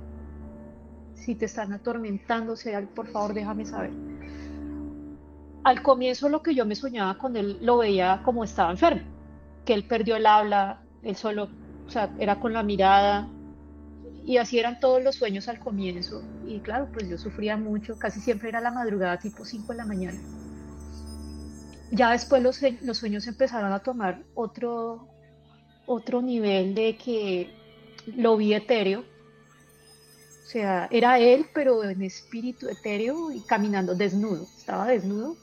si 1.13 1.35
te 1.35 1.45
están 1.45 1.73
atormentando, 1.73 2.55
por 2.95 3.07
favor 3.07 3.33
déjame 3.33 3.65
saber. 3.65 3.91
Al 5.63 5.83
comienzo 5.83 6.29
lo 6.29 6.41
que 6.41 6.55
yo 6.55 6.65
me 6.65 6.75
soñaba 6.75 7.17
con 7.17 7.35
él 7.35 7.59
lo 7.61 7.77
veía 7.77 8.21
como 8.23 8.43
estaba 8.43 8.71
enfermo, 8.71 9.01
que 9.65 9.73
él 9.73 9.85
perdió 9.85 10.15
el 10.15 10.25
habla, 10.25 10.81
él 11.03 11.15
solo, 11.15 11.49
o 11.85 11.89
sea, 11.89 12.13
era 12.17 12.39
con 12.39 12.53
la 12.53 12.63
mirada, 12.63 13.27
y 14.29 14.37
así 14.37 14.59
eran 14.59 14.79
todos 14.79 15.03
los 15.03 15.15
sueños 15.15 15.47
al 15.47 15.57
comienzo. 15.57 16.21
Y 16.45 16.59
claro, 16.59 16.87
pues 16.93 17.09
yo 17.09 17.17
sufría 17.17 17.57
mucho, 17.57 17.97
casi 17.97 18.19
siempre 18.19 18.49
era 18.49 18.61
la 18.61 18.69
madrugada, 18.69 19.17
tipo 19.17 19.43
5 19.43 19.71
de 19.71 19.77
la 19.79 19.85
mañana. 19.87 20.19
Ya 21.89 22.11
después 22.11 22.43
los, 22.43 22.61
los 22.83 22.95
sueños 22.95 23.25
empezaron 23.25 23.73
a 23.73 23.79
tomar 23.79 24.21
otro, 24.35 25.07
otro 25.87 26.21
nivel 26.21 26.75
de 26.75 26.95
que 26.95 27.49
lo 28.17 28.37
vi 28.37 28.53
etéreo, 28.53 28.99
o 28.99 30.45
sea, 30.45 30.87
era 30.91 31.17
él, 31.17 31.47
pero 31.51 31.83
en 31.83 32.03
espíritu 32.03 32.69
etéreo 32.69 33.31
y 33.31 33.41
caminando 33.41 33.95
desnudo, 33.95 34.43
estaba 34.55 34.85
desnudo. 34.85 35.37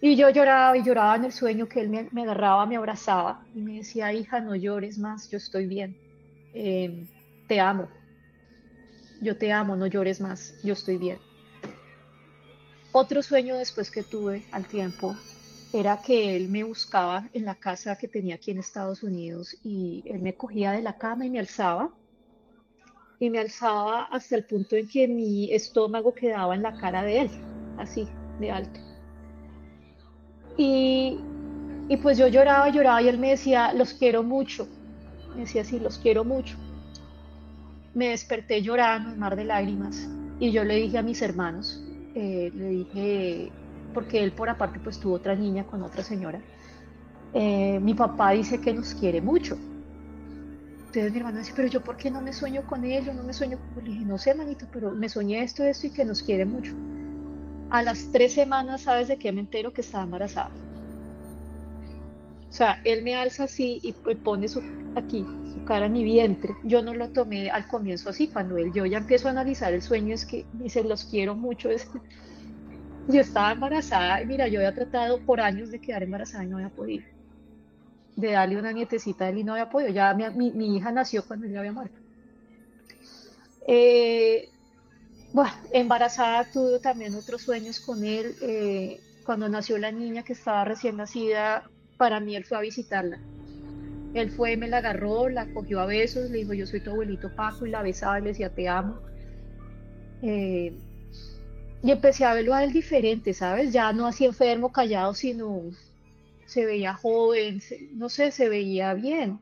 Y 0.00 0.16
yo 0.16 0.28
lloraba 0.28 0.76
y 0.76 0.82
lloraba 0.82 1.14
en 1.14 1.26
el 1.26 1.32
sueño 1.32 1.68
que 1.68 1.80
él 1.80 1.88
me, 1.88 2.22
agarraba, 2.22 2.66
me 2.66 2.74
abrazaba 2.74 3.46
y 3.54 3.60
me 3.60 3.74
decía, 3.74 4.12
hija, 4.12 4.40
no 4.40 4.56
llores 4.56 4.98
más, 4.98 5.30
yo 5.30 5.38
estoy 5.38 5.68
bien, 5.68 5.96
em, 6.52 7.06
te 7.52 7.60
amo, 7.60 7.86
yo 9.20 9.36
te 9.36 9.52
amo, 9.52 9.76
no 9.76 9.86
llores 9.86 10.22
más, 10.22 10.54
yo 10.62 10.72
estoy 10.72 10.96
bien. 10.96 11.18
Otro 12.92 13.22
sueño 13.22 13.58
después 13.58 13.90
que 13.90 14.02
tuve 14.02 14.46
al 14.52 14.66
tiempo 14.66 15.14
era 15.70 16.00
que 16.00 16.34
él 16.34 16.48
me 16.48 16.64
buscaba 16.64 17.28
en 17.34 17.44
la 17.44 17.54
casa 17.54 17.98
que 17.98 18.08
tenía 18.08 18.36
aquí 18.36 18.52
en 18.52 18.58
Estados 18.58 19.02
Unidos 19.02 19.54
y 19.62 20.02
él 20.06 20.22
me 20.22 20.34
cogía 20.34 20.72
de 20.72 20.80
la 20.80 20.96
cama 20.96 21.26
y 21.26 21.30
me 21.30 21.40
alzaba 21.40 21.90
y 23.18 23.28
me 23.28 23.38
alzaba 23.38 24.04
hasta 24.04 24.34
el 24.34 24.46
punto 24.46 24.74
en 24.74 24.88
que 24.88 25.06
mi 25.06 25.52
estómago 25.52 26.14
quedaba 26.14 26.54
en 26.54 26.62
la 26.62 26.74
cara 26.78 27.02
de 27.02 27.20
él, 27.20 27.30
así, 27.76 28.08
de 28.40 28.50
alto. 28.50 28.80
Y, 30.56 31.18
y 31.90 31.98
pues 31.98 32.16
yo 32.16 32.28
lloraba, 32.28 32.70
lloraba 32.70 33.02
y 33.02 33.08
él 33.08 33.18
me 33.18 33.28
decía, 33.28 33.74
los 33.74 33.92
quiero 33.92 34.22
mucho. 34.22 34.66
Me 35.34 35.42
decía 35.42 35.60
así, 35.60 35.78
los 35.78 35.98
quiero 35.98 36.24
mucho. 36.24 36.56
Me 37.94 38.08
desperté 38.08 38.62
llorando, 38.62 39.10
en 39.10 39.18
mar 39.18 39.36
de 39.36 39.44
lágrimas, 39.44 40.08
y 40.38 40.50
yo 40.50 40.64
le 40.64 40.76
dije 40.76 40.98
a 40.98 41.02
mis 41.02 41.20
hermanos, 41.22 41.84
eh, 42.14 42.50
le 42.54 42.68
dije, 42.68 43.52
porque 43.94 44.22
él 44.22 44.32
por 44.32 44.48
aparte 44.48 44.80
pues 44.80 44.98
tuvo 44.98 45.14
otra 45.14 45.34
niña 45.34 45.64
con 45.64 45.82
otra 45.82 46.02
señora, 46.02 46.40
eh, 47.34 47.78
mi 47.80 47.94
papá 47.94 48.32
dice 48.32 48.60
que 48.60 48.72
nos 48.72 48.94
quiere 48.94 49.20
mucho 49.20 49.56
entonces 50.94 51.12
mi 51.12 51.18
hermano 51.20 51.38
dice, 51.38 51.54
pero 51.56 51.68
yo 51.68 51.80
por 51.82 51.96
qué 51.96 52.10
no 52.10 52.20
me 52.20 52.34
sueño 52.34 52.66
con 52.66 52.84
él, 52.84 53.02
yo 53.06 53.14
no 53.14 53.22
me 53.22 53.32
sueño 53.32 53.56
con 53.56 53.78
él. 53.78 53.84
Le 53.84 53.90
dije, 53.92 54.04
no 54.04 54.18
sé, 54.18 54.34
manito, 54.34 54.66
pero 54.70 54.90
me 54.90 55.08
soñé 55.08 55.42
esto, 55.42 55.64
esto 55.64 55.86
y 55.86 55.90
que 55.90 56.04
nos 56.04 56.22
quiere 56.22 56.44
mucho. 56.44 56.70
A 57.70 57.82
las 57.82 58.12
tres 58.12 58.34
semanas, 58.34 58.82
¿sabes 58.82 59.08
de 59.08 59.16
qué 59.16 59.32
me 59.32 59.40
entero? 59.40 59.72
Que 59.72 59.80
estaba 59.80 60.04
embarazada. 60.04 60.50
O 62.52 62.54
sea, 62.54 62.82
él 62.84 63.02
me 63.02 63.14
alza 63.14 63.44
así 63.44 63.80
y 63.82 63.92
pone 63.92 64.46
su, 64.46 64.62
aquí, 64.94 65.24
su 65.54 65.64
cara 65.64 65.86
en 65.86 65.94
mi 65.94 66.04
vientre. 66.04 66.54
Yo 66.64 66.82
no 66.82 66.92
lo 66.92 67.08
tomé 67.08 67.50
al 67.50 67.66
comienzo 67.66 68.10
así, 68.10 68.28
cuando 68.28 68.58
él, 68.58 68.70
yo 68.74 68.84
ya 68.84 68.98
empiezo 68.98 69.28
a 69.28 69.30
analizar 69.30 69.72
el 69.72 69.80
sueño, 69.80 70.14
es 70.14 70.26
que 70.26 70.44
dice, 70.52 70.84
los 70.84 71.04
quiero 71.04 71.34
mucho. 71.34 71.70
Yo 73.08 73.20
estaba 73.20 73.52
embarazada 73.52 74.22
y 74.22 74.26
mira, 74.26 74.46
yo 74.46 74.60
había 74.60 74.72
tratado 74.72 75.18
por 75.26 75.40
años 75.40 75.72
de 75.72 75.80
quedar 75.80 76.04
embarazada 76.04 76.44
y 76.44 76.46
no 76.46 76.58
había 76.58 76.68
podido 76.68 77.02
de 78.14 78.30
darle 78.30 78.58
una 78.58 78.70
nietecita 78.70 79.28
él 79.28 79.38
y 79.38 79.44
no 79.44 79.54
había 79.54 79.70
podido. 79.70 79.90
Ya 79.90 80.14
mi, 80.14 80.52
mi, 80.52 80.76
hija 80.76 80.92
nació 80.92 81.24
cuando 81.26 81.46
él 81.46 81.52
ya 81.52 81.58
había 81.58 81.72
muerto. 81.72 81.98
Eh, 83.66 84.50
bueno, 85.32 85.50
embarazada 85.72 86.44
tuve 86.44 86.78
también 86.78 87.14
otros 87.16 87.42
sueños 87.42 87.80
con 87.80 88.04
él. 88.04 88.36
Eh, 88.42 89.00
cuando 89.24 89.48
nació 89.48 89.78
la 89.78 89.90
niña 89.90 90.22
que 90.22 90.34
estaba 90.34 90.64
recién 90.64 90.96
nacida, 90.96 91.68
para 91.96 92.20
mí 92.20 92.36
él 92.36 92.44
fue 92.44 92.58
a 92.58 92.60
visitarla. 92.60 93.18
Él 94.14 94.30
fue, 94.30 94.56
me 94.56 94.68
la 94.68 94.78
agarró, 94.78 95.28
la 95.28 95.46
cogió 95.52 95.80
a 95.80 95.86
besos, 95.86 96.30
le 96.30 96.38
dijo, 96.38 96.52
yo 96.52 96.66
soy 96.66 96.80
tu 96.80 96.90
abuelito 96.90 97.34
Paco, 97.34 97.66
y 97.66 97.70
la 97.70 97.82
besaba 97.82 98.18
y 98.18 98.22
le 98.22 98.28
decía, 98.28 98.50
te 98.50 98.68
amo. 98.68 99.00
Eh, 100.22 100.72
y 101.82 101.90
empecé 101.90 102.24
a 102.24 102.34
verlo 102.34 102.54
a 102.54 102.62
él 102.62 102.72
diferente, 102.72 103.32
¿sabes? 103.32 103.72
Ya 103.72 103.92
no 103.92 104.06
así 104.06 104.24
enfermo, 104.24 104.70
callado, 104.70 105.14
sino 105.14 105.62
se 106.46 106.66
veía 106.66 106.94
joven, 106.94 107.60
no 107.94 108.08
sé, 108.08 108.30
se 108.30 108.48
veía 108.48 108.94
bien. 108.94 109.40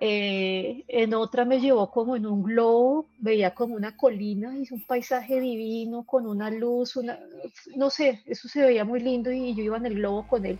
Eh, 0.00 0.84
en 0.88 1.14
otra 1.14 1.44
me 1.44 1.60
llevó 1.60 1.90
como 1.90 2.16
en 2.16 2.26
un 2.26 2.42
globo, 2.42 3.06
veía 3.18 3.54
como 3.54 3.76
una 3.76 3.96
colina, 3.96 4.54
y 4.58 4.66
un 4.72 4.84
paisaje 4.84 5.40
divino 5.40 6.04
con 6.04 6.26
una 6.26 6.50
luz, 6.50 6.96
una, 6.96 7.18
no 7.76 7.90
sé, 7.90 8.20
eso 8.26 8.48
se 8.48 8.60
veía 8.60 8.84
muy 8.84 9.00
lindo 9.00 9.30
y 9.30 9.54
yo 9.54 9.62
iba 9.62 9.76
en 9.76 9.86
el 9.86 9.94
globo 9.94 10.26
con 10.26 10.44
él. 10.44 10.58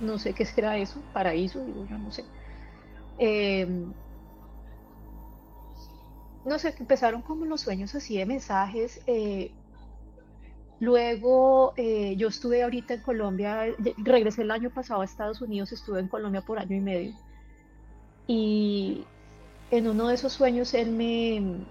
No 0.00 0.18
sé 0.18 0.34
qué 0.34 0.44
será 0.44 0.78
eso, 0.78 1.00
paraíso, 1.12 1.64
digo, 1.64 1.86
yo 1.86 1.98
no 1.98 2.10
sé. 2.10 2.24
Em, 3.18 3.92
no 6.44 6.58
sé, 6.58 6.74
empezaron 6.78 7.22
como 7.22 7.44
los 7.44 7.60
sueños 7.62 7.94
así 7.94 8.16
de 8.16 8.26
mensajes. 8.26 9.00
Eh, 9.06 9.52
Luego 10.80 11.74
eh, 11.76 12.16
yo 12.16 12.28
estuve 12.28 12.62
ahorita 12.62 12.94
en 12.94 13.02
Colombia, 13.02 13.66
regresé 13.98 14.42
el 14.42 14.50
año 14.50 14.70
pasado 14.70 15.02
a 15.02 15.04
Estados 15.04 15.42
Unidos, 15.42 15.72
estuve 15.72 16.00
en 16.00 16.08
Colombia 16.08 16.40
por 16.40 16.58
año 16.58 16.74
y 16.74 16.80
medio. 16.80 17.12
Y 18.26 19.04
en 19.70 19.88
uno 19.88 20.08
de 20.08 20.14
esos 20.14 20.32
sueños 20.32 20.72
él 20.72 20.92
me... 20.92 21.66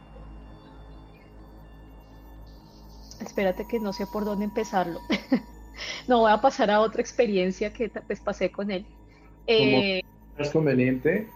Espérate 3.19 3.67
que 3.67 3.79
no 3.79 3.93
sé 3.93 4.05
por 4.05 4.25
dónde 4.25 4.45
empezarlo. 4.45 4.99
no 6.07 6.19
voy 6.19 6.31
a 6.31 6.41
pasar 6.41 6.71
a 6.71 6.81
otra 6.81 7.01
experiencia 7.01 7.71
que 7.73 7.89
pues 7.89 8.19
pasé 8.19 8.51
con 8.51 8.71
él. 8.71 8.85
Eh, 9.47 10.01
es 10.37 10.49
conveniente, 10.51 11.27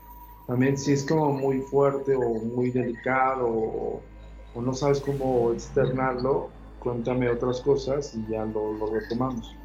también 0.48 0.78
si 0.78 0.94
es 0.94 1.04
como 1.06 1.34
muy 1.34 1.62
fuerte 1.62 2.16
o 2.16 2.36
muy 2.36 2.72
delicado 2.72 3.48
o 3.48 4.62
no 4.62 4.74
sabes 4.74 5.00
cómo 5.00 5.52
externarlo, 5.52 6.50
cuéntame 6.80 7.30
otras 7.30 7.62
cosas 7.62 8.14
y 8.14 8.32
ya 8.32 8.46
lo, 8.46 8.74
lo 8.74 8.88
retomamos. 8.88 9.56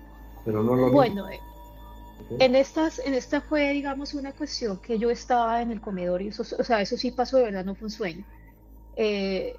Pero 0.45 0.63
no 0.63 0.77
lo 0.77 0.91
Bueno, 0.91 1.29
eh, 1.29 1.41
en 2.39 2.55
estas, 2.55 3.01
en 3.01 3.15
esta 3.15 3.41
fue, 3.41 3.73
digamos, 3.73 4.15
una 4.15 4.33
cuestión 4.33 4.79
que 4.79 4.99
yo 4.99 5.11
estaba 5.11 5.61
en 5.61 5.73
el 5.73 5.81
comedor 5.81 6.23
y 6.23 6.29
eso, 6.29 6.43
o 6.43 6.65
sea, 6.65 6.81
eso 6.81 6.97
sí 6.97 7.11
pasó 7.11 7.37
de 7.39 7.45
verdad, 7.45 7.65
no 7.65 7.75
fue 7.75 7.87
un 7.87 7.91
sueño. 7.91 8.25
Eh, 8.97 9.55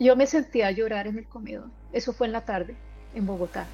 yo 0.00 0.16
me 0.16 0.26
sentía 0.26 0.68
a 0.68 0.70
llorar 0.70 1.06
en 1.06 1.18
el 1.18 1.26
comedor. 1.26 1.66
Eso 1.92 2.12
fue 2.12 2.26
en 2.26 2.32
la 2.32 2.44
tarde, 2.44 2.74
en 3.14 3.26
Bogotá. 3.26 3.66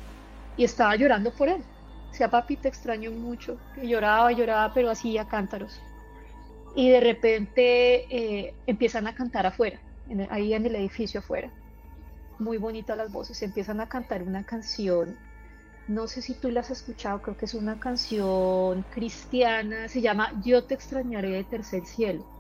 Y 0.56 0.64
estaba 0.64 0.96
llorando 0.96 1.32
por 1.32 1.48
él. 1.48 1.62
O 2.10 2.14
sea, 2.14 2.30
papi, 2.30 2.56
te 2.56 2.68
extraño 2.68 3.10
mucho. 3.12 3.58
Lloraba, 3.82 4.32
lloraba, 4.32 4.72
pero 4.74 4.90
así 4.90 5.16
a 5.16 5.28
cántaros. 5.28 5.80
Y 6.74 6.90
de 6.90 7.00
repente 7.00 8.06
eh, 8.14 8.54
empiezan 8.66 9.06
a 9.06 9.14
cantar 9.14 9.46
afuera, 9.46 9.80
ahí 10.30 10.54
en 10.54 10.66
el 10.66 10.76
edificio 10.76 11.20
afuera. 11.20 11.50
Muy 12.38 12.58
bonitas 12.58 12.96
las 12.96 13.12
voces. 13.12 13.42
Empiezan 13.42 13.80
a 13.80 13.88
cantar 13.88 14.22
una 14.22 14.44
canción. 14.44 15.16
No 15.88 16.06
sé 16.06 16.22
si 16.22 16.34
tú 16.34 16.50
la 16.50 16.60
has 16.60 16.70
escuchado, 16.70 17.20
creo 17.22 17.36
que 17.36 17.46
es 17.46 17.54
una 17.54 17.80
canción 17.80 18.84
cristiana. 18.94 19.88
Se 19.88 20.00
llama 20.00 20.32
Yo 20.44 20.64
te 20.64 20.74
extrañaré 20.74 21.30
de 21.30 21.44
tercer 21.44 21.84
cielo 21.84 22.39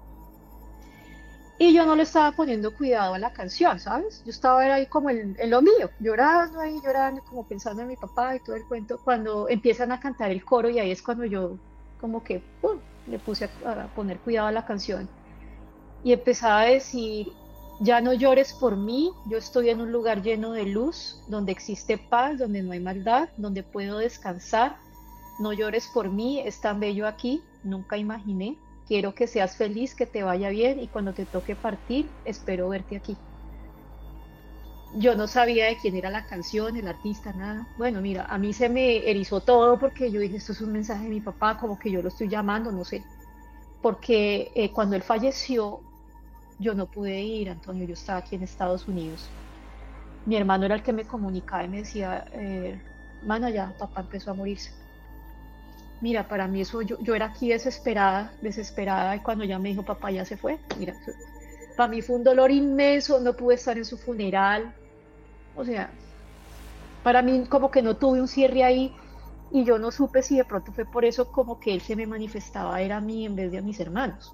y 1.60 1.74
yo 1.74 1.84
no 1.84 1.94
le 1.94 2.04
estaba 2.04 2.32
poniendo 2.32 2.74
cuidado 2.74 3.12
a 3.12 3.18
la 3.18 3.34
canción, 3.34 3.78
¿sabes? 3.78 4.22
Yo 4.24 4.30
estaba 4.30 4.62
ahí 4.62 4.86
como 4.86 5.10
en, 5.10 5.36
lo 5.50 5.60
mío, 5.60 5.90
llorando 6.00 6.58
ahí, 6.58 6.80
llorando, 6.82 7.22
como 7.22 7.46
pensando 7.46 7.82
en 7.82 7.88
mi 7.88 7.96
papá 7.96 8.34
y 8.34 8.40
todo 8.40 8.56
el 8.56 8.64
cuento, 8.64 8.98
cuando 9.04 9.46
empiezan 9.46 9.92
a 9.92 10.00
cantar 10.00 10.30
el 10.30 10.42
coro 10.42 10.70
y 10.70 10.78
ahí 10.78 10.90
es 10.90 11.02
cuando 11.02 11.26
yo 11.26 11.58
como 12.00 12.24
que 12.24 12.42
le 13.06 13.18
puse 13.18 13.50
a, 13.66 13.88
poner 13.94 14.20
cuidado 14.20 14.48
a 14.48 14.52
la 14.52 14.64
canción. 14.64 15.06
Y 16.02 16.14
empezaba 16.14 16.60
a 16.62 16.64
decir, 16.64 17.30
ya 17.80 18.00
no 18.00 18.14
llores 18.14 18.54
por 18.54 18.78
mí, 18.78 19.12
yo 19.26 19.36
estoy 19.36 19.68
en 19.68 19.82
un 19.82 19.92
lugar 19.92 20.22
lleno 20.22 20.52
de 20.52 20.64
luz, 20.64 21.22
donde 21.28 21.52
existe 21.52 21.98
paz, 21.98 22.38
donde 22.38 22.62
no 22.62 22.72
hay 22.72 22.80
maldad, 22.80 23.28
donde 23.36 23.62
puedo 23.62 23.98
descansar, 23.98 24.76
no 25.38 25.52
llores 25.52 25.90
por 25.92 26.08
mí, 26.08 26.40
es 26.40 26.58
tan 26.62 26.80
bello 26.80 27.06
aquí, 27.06 27.42
nunca 27.64 27.98
imaginé 27.98 28.56
quiero 28.90 29.14
que 29.14 29.28
seas 29.28 29.56
feliz, 29.56 29.94
que 29.94 30.04
te 30.04 30.24
vaya 30.24 30.48
bien 30.48 30.80
y 30.80 30.88
cuando 30.88 31.14
te 31.14 31.24
toque 31.24 31.54
partir, 31.54 32.10
espero 32.24 32.68
verte 32.70 32.96
aquí. 32.96 33.16
Yo 34.98 35.14
no 35.14 35.28
sabía 35.28 35.66
de 35.66 35.76
quién 35.76 35.94
era 35.94 36.10
la 36.10 36.26
canción, 36.26 36.76
el 36.76 36.88
artista, 36.88 37.32
nada. 37.32 37.68
Bueno, 37.78 38.00
mira, 38.00 38.24
a 38.24 38.36
mí 38.36 38.52
se 38.52 38.68
me 38.68 39.08
erizó 39.08 39.42
todo 39.42 39.78
porque 39.78 40.10
yo 40.10 40.18
dije, 40.18 40.38
esto 40.38 40.50
es 40.50 40.60
un 40.60 40.72
mensaje 40.72 41.04
de 41.04 41.08
mi 41.10 41.20
papá, 41.20 41.56
como 41.56 41.78
que 41.78 41.92
yo 41.92 42.02
lo 42.02 42.08
estoy 42.08 42.28
llamando, 42.28 42.72
no 42.72 42.84
sé. 42.84 43.04
Porque 43.80 44.50
eh, 44.56 44.72
cuando 44.72 44.96
él 44.96 45.02
falleció, 45.02 45.78
yo 46.58 46.74
no 46.74 46.86
pude 46.86 47.22
ir, 47.22 47.48
Antonio, 47.48 47.86
yo 47.86 47.94
estaba 47.94 48.18
aquí 48.18 48.34
en 48.34 48.42
Estados 48.42 48.88
Unidos. 48.88 49.30
Mi 50.24 50.34
hermano 50.34 50.64
era 50.66 50.74
el 50.74 50.82
que 50.82 50.92
me 50.92 51.04
comunicaba 51.04 51.62
y 51.62 51.68
me 51.68 51.76
decía, 51.78 52.24
eh, 52.32 52.82
ya, 53.54 53.72
papá 53.78 54.00
empezó 54.00 54.32
a 54.32 54.34
morirse 54.34 54.79
mira, 56.00 56.28
para 56.28 56.48
mí 56.48 56.62
eso, 56.62 56.82
yo, 56.82 56.98
yo 57.00 57.14
era 57.14 57.26
aquí 57.26 57.48
desesperada, 57.48 58.32
desesperada, 58.40 59.16
y 59.16 59.20
cuando 59.20 59.44
ya 59.44 59.58
me 59.58 59.68
dijo, 59.68 59.84
papá 59.84 60.10
ya 60.10 60.24
se 60.24 60.36
fue, 60.36 60.58
mira, 60.78 60.94
para 61.76 61.90
mí 61.90 62.02
fue 62.02 62.16
un 62.16 62.24
dolor 62.24 62.50
inmenso, 62.50 63.20
no 63.20 63.34
pude 63.34 63.54
estar 63.54 63.76
en 63.76 63.84
su 63.84 63.98
funeral, 63.98 64.74
o 65.54 65.64
sea, 65.64 65.92
para 67.02 67.22
mí 67.22 67.44
como 67.48 67.70
que 67.70 67.82
no 67.82 67.96
tuve 67.96 68.20
un 68.20 68.28
cierre 68.28 68.64
ahí, 68.64 68.94
y 69.52 69.64
yo 69.64 69.78
no 69.78 69.90
supe 69.90 70.22
si 70.22 70.36
de 70.36 70.44
pronto 70.44 70.72
fue 70.72 70.84
por 70.84 71.04
eso 71.04 71.30
como 71.30 71.58
que 71.58 71.74
él 71.74 71.80
se 71.80 71.96
me 71.96 72.06
manifestaba, 72.06 72.80
era 72.80 72.98
a 72.98 73.00
mí 73.00 73.26
en 73.26 73.36
vez 73.36 73.50
de 73.50 73.58
a 73.58 73.62
mis 73.62 73.80
hermanos. 73.80 74.32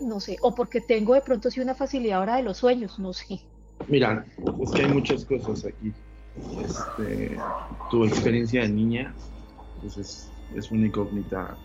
No 0.00 0.20
sé, 0.20 0.36
o 0.42 0.54
porque 0.54 0.80
tengo 0.80 1.14
de 1.14 1.22
pronto 1.22 1.50
sí 1.50 1.60
una 1.60 1.74
facilidad 1.74 2.18
ahora 2.18 2.36
de 2.36 2.42
los 2.42 2.58
sueños, 2.58 2.98
no 2.98 3.12
sé. 3.12 3.40
Mira, 3.88 4.26
es 4.60 4.72
que 4.72 4.82
hay 4.82 4.88
muchas 4.88 5.24
cosas 5.24 5.64
aquí 5.64 5.94
este, 6.36 7.36
tu 7.90 8.04
experiencia 8.04 8.62
de 8.62 8.68
niña 8.68 9.14
pues 9.80 9.96
es, 9.96 10.30
es, 10.54 10.70
una 10.70 10.86
incógnita 10.86 11.56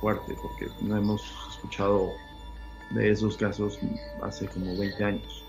fuerte 0.00 0.36
porque 0.40 0.68
no 0.80 0.96
hemos 0.96 1.22
escuchado 1.50 2.10
de 2.90 3.10
esos 3.10 3.36
casos 3.36 3.78
hace 4.22 4.46
como 4.46 4.76
20 4.78 5.04
años. 5.04 5.44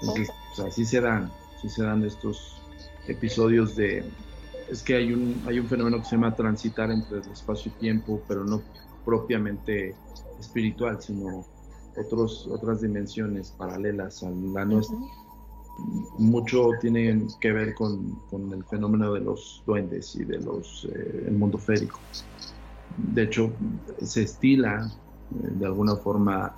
Entonces, 0.00 0.30
así 0.64 0.84
se 0.84 1.00
dan, 1.00 1.30
así 1.56 1.68
se 1.68 1.82
dan 1.82 2.04
estos 2.04 2.60
episodios 3.08 3.76
de 3.76 4.04
es 4.70 4.82
que 4.82 4.94
hay 4.94 5.12
un 5.12 5.42
hay 5.46 5.58
un 5.58 5.66
fenómeno 5.66 5.98
que 5.98 6.04
se 6.04 6.16
llama 6.16 6.34
transitar 6.34 6.90
entre 6.90 7.18
el 7.18 7.30
espacio 7.30 7.72
y 7.74 7.78
tiempo, 7.80 8.22
pero 8.28 8.44
no 8.44 8.62
propiamente 9.04 9.94
espiritual, 10.38 11.02
sino 11.02 11.44
otros 11.96 12.46
otras 12.50 12.80
dimensiones 12.80 13.50
paralelas 13.50 14.22
a 14.22 14.30
la 14.30 14.64
nuestra 14.64 14.96
mucho 16.18 16.70
tiene 16.80 17.26
que 17.40 17.52
ver 17.52 17.74
con, 17.74 18.20
el 18.52 18.64
fenómeno 18.64 19.12
de 19.12 19.20
los 19.20 19.62
duendes 19.66 20.14
y 20.14 20.24
de 20.24 20.38
los 20.40 20.86
eh, 20.94 21.24
el 21.26 21.34
mundo 21.34 21.58
férico. 21.58 22.00
De 22.96 23.22
hecho, 23.24 23.52
se 24.02 24.22
estila 24.22 24.90
eh, 25.30 25.48
de 25.52 25.66
alguna 25.66 25.96
forma 25.96 26.54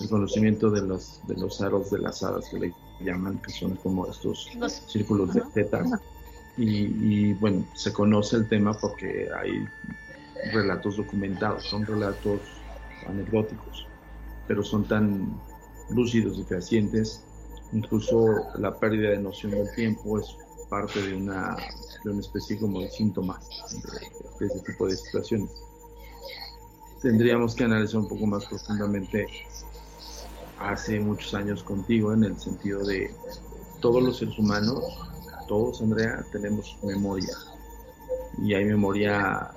el 0.00 0.08
conocimiento 0.08 0.70
de 0.70 0.82
los 0.82 1.20
de 1.28 1.34
los 1.36 1.60
aros 1.60 1.90
de 1.90 1.98
las 1.98 2.22
hadas 2.22 2.48
que 2.50 2.58
le 2.58 2.74
llaman, 3.00 3.40
que 3.42 3.52
son 3.52 3.76
como 3.76 4.06
estos 4.06 4.48
círculos 4.88 5.34
de 5.34 5.42
tetas. 5.52 5.90
Y, 6.56 6.86
y, 7.30 7.32
bueno, 7.34 7.66
se 7.74 7.92
conoce 7.92 8.36
el 8.36 8.48
tema 8.48 8.74
porque 8.74 9.28
hay 9.36 9.64
relatos 10.52 10.96
documentados, 10.96 11.64
son 11.64 11.84
relatos 11.84 12.42
anecdóticos, 13.08 13.88
pero 14.46 14.62
son 14.62 14.84
tan 14.84 15.36
lúcidos 15.90 16.38
y 16.38 16.44
fehacientes 16.44 17.24
Incluso 17.72 18.36
la 18.58 18.78
pérdida 18.78 19.10
de 19.10 19.18
noción 19.18 19.52
del 19.52 19.72
tiempo 19.74 20.18
es 20.18 20.36
parte 20.68 21.02
de 21.02 21.14
una, 21.14 21.56
de 22.04 22.10
una 22.10 22.20
especie 22.20 22.58
como 22.58 22.80
de 22.80 22.90
síntoma 22.90 23.40
de, 24.40 24.46
ese 24.46 24.60
tipo 24.60 24.86
de 24.86 24.96
situaciones. 24.96 25.50
Tendríamos 27.02 27.54
que 27.54 27.64
analizar 27.64 28.00
un 28.00 28.08
poco 28.08 28.26
más 28.26 28.44
profundamente 28.46 29.26
hace 30.58 31.00
muchos 31.00 31.34
años 31.34 31.62
contigo 31.62 32.12
en 32.12 32.24
el 32.24 32.38
sentido 32.38 32.84
de 32.84 33.14
todos 33.80 34.02
los 34.02 34.18
seres 34.18 34.38
humanos, 34.38 34.82
todos 35.46 35.82
Andrea, 35.82 36.24
tenemos 36.32 36.78
memoria 36.82 37.36
y 38.42 38.54
hay 38.54 38.64
memoria 38.64 39.50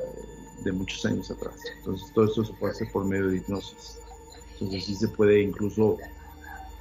de 0.63 0.72
muchos 0.72 1.06
años 1.06 1.32
atrás. 1.32 1.56
Entonces 1.78 2.12
todo 2.13 2.26
esto 2.26 2.43
se 2.43 2.54
puede 2.54 2.74
hacer 2.74 2.91
por 2.91 3.06
medio 3.06 3.30
de 3.30 3.38
hipnosis. 3.38 4.00
Entonces 4.54 4.86
sí 4.86 4.96
se 4.96 5.08
puede 5.08 5.41
incluso 5.41 5.98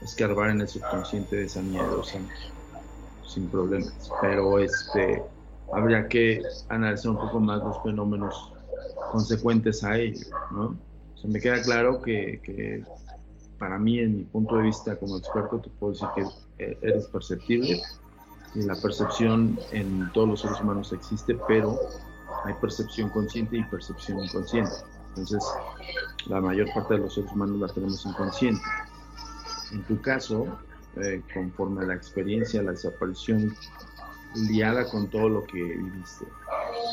escarbar 0.07 0.51
en 0.51 0.61
el 0.61 0.69
subconsciente 0.69 1.37
de 1.37 1.45
esa 1.45 1.61
dos 1.63 2.15
años 2.15 2.53
sin 3.27 3.49
problemas. 3.49 4.11
Pero 4.21 4.59
este 4.59 5.23
habría 5.73 6.09
que 6.09 6.43
analizar 6.69 7.11
un 7.11 7.19
poco 7.19 7.41
más 7.41 7.63
los 7.63 7.83
fenómenos 7.83 8.53
consecuentes 9.11 9.83
a 9.85 9.99
ello, 9.99 10.27
¿no? 10.53 10.77
O 11.23 11.29
me 11.29 11.41
queda 11.41 11.61
claro 11.63 12.01
que, 12.01 12.41
que, 12.45 12.85
para 13.59 13.79
mí, 13.79 13.99
en 13.99 14.19
mi 14.19 14.25
punto 14.25 14.57
de 14.57 14.63
vista 14.63 14.97
como 14.97 15.17
experto, 15.19 15.59
te 15.59 15.71
puedo 15.71 15.93
decir 15.93 16.09
que 16.15 16.79
eres 16.83 17.07
perceptible 17.09 17.83
y 18.55 18.63
la 18.63 18.77
percepción 18.77 19.59
en 19.73 20.11
todos 20.13 20.29
los 20.29 20.41
seres 20.41 20.61
humanos 20.61 20.93
existe, 20.93 21.37
pero 21.49 21.79
hay 22.45 22.55
percepción 22.61 23.11
consciente 23.11 23.57
y 23.57 23.65
percepción 23.65 24.23
inconsciente. 24.23 24.71
Entonces, 25.09 25.43
la 26.27 26.41
mayor 26.41 26.69
parte 26.75 26.95
de 26.95 27.01
los 27.01 27.15
seres 27.15 27.33
humanos 27.33 27.59
la 27.59 27.69
tenemos 27.69 28.07
inconsciente 28.07 28.63
en 29.73 29.83
tu 29.85 30.01
caso, 30.01 30.59
eh, 30.97 31.23
conforme 31.33 31.83
a 31.83 31.87
la 31.87 31.95
experiencia, 31.95 32.63
la 32.63 32.73
desaparición 32.73 33.55
liada 34.51 34.89
con 34.89 35.09
todo 35.09 35.29
lo 35.29 35.45
que 35.45 35.63
viviste 35.63 36.27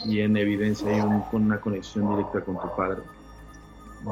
y 0.05 0.21
en 0.21 0.37
evidencia 0.37 0.89
hay 0.89 1.01
con 1.31 1.43
una 1.43 1.59
conexión 1.59 2.09
directa 2.09 2.41
con 2.41 2.59
tu 2.59 2.75
padre, 2.75 3.01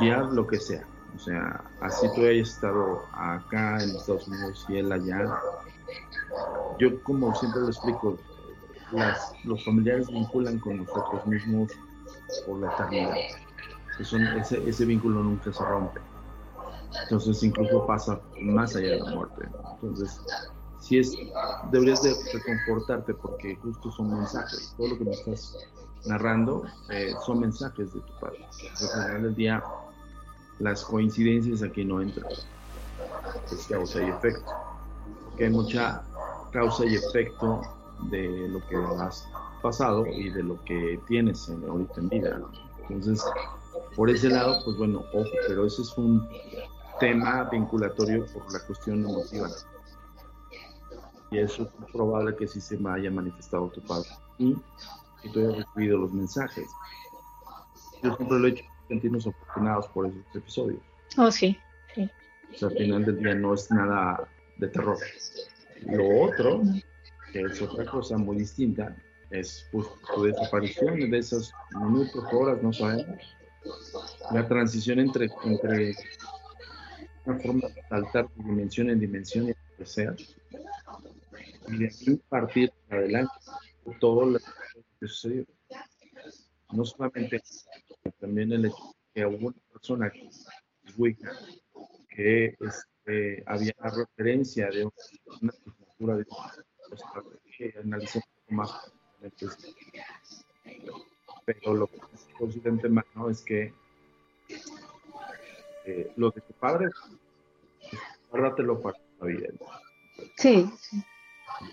ya 0.02 0.18
lo 0.18 0.48
que 0.48 0.60
sea. 0.60 0.86
O 1.16 1.20
sea, 1.20 1.62
así 1.82 2.08
tú 2.16 2.22
hayas 2.22 2.50
estado 2.50 3.06
acá 3.12 3.84
en 3.84 3.90
Estados 3.92 4.28
Unidos 4.28 4.66
y 4.70 4.78
él 4.78 4.92
allá. 4.92 5.30
Yo, 6.80 7.02
como 7.04 7.36
siempre 7.36 7.62
lo 7.62 7.68
explico, 7.68 8.18
las, 8.92 9.34
los 9.44 9.64
familiares 9.66 10.08
vinculan 10.08 10.60
con 10.60 10.78
nosotros 10.78 11.26
mismos 11.28 11.72
por 12.46 12.60
la 12.60 12.72
eternidad. 12.74 13.16
ese, 14.00 14.70
ese 14.70 14.86
vínculo 14.86 15.22
nunca 15.24 15.52
se 15.52 15.64
rompe. 15.66 16.00
Entonces 17.04 17.42
incluso 17.44 17.86
pasa 17.86 18.20
más 18.42 18.76
allá 18.76 18.92
de 18.92 19.00
la 19.00 19.16
muerte. 19.16 19.48
Entonces, 19.74 20.22
si 20.80 21.00
es, 21.00 21.16
deberías 21.72 22.02
de 22.04 22.14
reconfortarte 22.34 23.14
porque 23.14 23.56
justo 23.58 23.92
son 23.92 24.14
mensajes. 24.14 24.74
Todo 24.78 24.90
lo 24.90 24.98
que 24.98 25.06
me 25.06 25.12
estás 25.12 25.58
narrando 26.06 26.64
eh, 26.90 27.14
son 27.26 27.40
mensajes 27.42 27.94
de 27.94 28.00
tu 28.02 28.20
padre. 28.20 28.46
Al 28.46 29.04
final 29.06 29.24
del 29.24 29.36
día, 29.36 29.64
las 30.60 30.84
coincidencias 30.84 31.62
aquí 31.62 31.86
no 31.86 32.02
entran. 32.02 32.32
Es 33.52 33.68
causa 33.68 34.02
y 34.02 34.10
efecto. 34.10 34.52
Porque 35.26 35.46
hay 35.46 35.52
mucha 35.52 36.04
causa 36.52 36.86
y 36.86 36.96
efecto 36.96 37.62
de 38.10 38.48
lo 38.50 38.66
que 38.68 38.76
has 39.00 39.28
pasado 39.62 40.06
y 40.08 40.30
de 40.30 40.44
lo 40.44 40.62
que 40.64 41.00
tienes 41.08 41.48
en, 41.50 41.64
ahorita 41.70 42.02
en 42.02 42.10
vida. 42.10 42.42
Entonces, 42.90 43.24
por 43.96 44.10
ese 44.10 44.30
lado, 44.30 44.60
pues 44.66 44.78
bueno, 44.78 45.04
ojo, 45.14 45.30
pero 45.48 45.66
ese 45.66 45.82
es 45.82 45.98
un 45.98 46.28
tema 47.02 47.50
vinculatorio 47.52 48.26
por 48.28 48.54
la 48.54 48.60
cuestión 48.60 49.04
emotiva. 49.04 49.50
Y 51.32 51.40
eso 51.40 51.64
es 51.64 51.92
probable 51.92 52.36
que 52.36 52.48
sí 52.48 52.62
se 52.62 52.78
me 52.78 52.92
haya 52.92 53.10
manifestado 53.10 53.70
tu 53.70 53.82
padre. 53.82 54.08
Y 54.38 54.56
que 55.22 55.30
tú 55.30 55.40
hayas 55.40 55.66
recibido 55.66 55.98
los 55.98 56.14
mensajes. 56.14 56.68
Yo 58.04 58.16
siempre 58.16 58.40
lo 58.40 58.48
he 58.48 58.52
hecho 58.52 58.64
sentirnos 58.88 59.28
afortunados 59.28 59.88
por 59.88 60.08
esos 60.08 60.36
episodios. 60.36 60.80
Oh, 61.18 61.32
sí, 61.32 61.58
sí. 61.96 62.10
O 62.54 62.58
sea, 62.58 62.68
al 62.70 62.78
final 62.78 63.06
del 63.06 63.20
día 63.20 63.36
no 63.36 63.54
es 63.56 63.72
nada 63.72 64.28
de 64.58 64.68
terror. 64.68 64.98
Lo 65.88 66.26
otro, 66.26 66.62
que 67.34 67.42
es 67.42 67.62
otra 67.62 67.86
cosa 67.86 68.18
muy 68.18 68.38
distinta, 68.38 68.96
es 69.32 69.68
pues, 69.72 69.88
tu 70.14 70.24
desaparición 70.24 71.10
de 71.10 71.18
esos 71.18 71.52
minutos, 71.74 72.24
horas, 72.32 72.62
no 72.62 72.72
sabemos. 72.72 73.36
La 74.32 74.48
transición 74.48 75.00
entre, 75.00 75.30
entre 75.46 75.96
una 77.26 77.40
forma 77.40 77.68
de 77.68 77.82
saltar 77.90 78.30
de 78.30 78.44
dimensión 78.44 78.90
en 78.90 79.00
dimensión 79.00 79.46
y 79.46 79.50
lo 79.50 79.78
que 79.78 79.86
sea. 79.86 80.16
Y 81.68 81.78
de 81.78 81.88
ahí 81.88 82.22
partir 82.30 82.72
adelante 82.90 83.34
todo 84.00 84.26
lo 84.26 84.40
que 84.40 85.08
sucedió. 85.08 85.46
No 86.72 86.86
solamente, 86.86 87.42
también 88.20 88.52
el 88.54 88.66
hecho 88.66 88.96
que 89.14 89.26
hubo 89.26 89.48
una 89.48 89.58
persona 89.74 90.10
que, 90.12 90.30
que 92.10 92.56
este, 92.60 93.44
había 93.46 93.74
una 93.80 93.90
referencia 93.90 94.70
de 94.70 94.86
una 94.86 95.54
cultura 95.76 96.16
de 96.16 96.26
que 97.58 97.74
analizó 97.78 98.20
un 98.20 98.24
poco 98.24 98.54
más 98.54 98.92
pero 101.46 101.74
lo 101.76 101.88
que 101.88 101.98
es 102.14 102.28
consciente 102.38 102.90
mano 102.90 103.30
es 103.30 103.42
que 103.42 103.74
eh, 105.86 106.12
lo 106.16 106.32
de 106.32 106.42
tu 106.42 106.54
padre, 106.54 106.88
guárdatelo 108.30 108.82
para 108.82 108.98
la 109.20 109.28
vida. 109.28 109.48
Sí, 110.38 110.70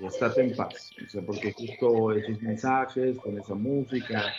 Y 0.01 0.07
estate 0.07 0.43
en 0.43 0.57
paz, 0.57 0.91
o 1.05 1.09
sea, 1.09 1.23
porque 1.23 1.53
justo 1.53 2.13
esos 2.13 2.41
mensajes, 2.43 3.19
con 3.19 3.39
esa 3.39 3.55
música, 3.55 4.33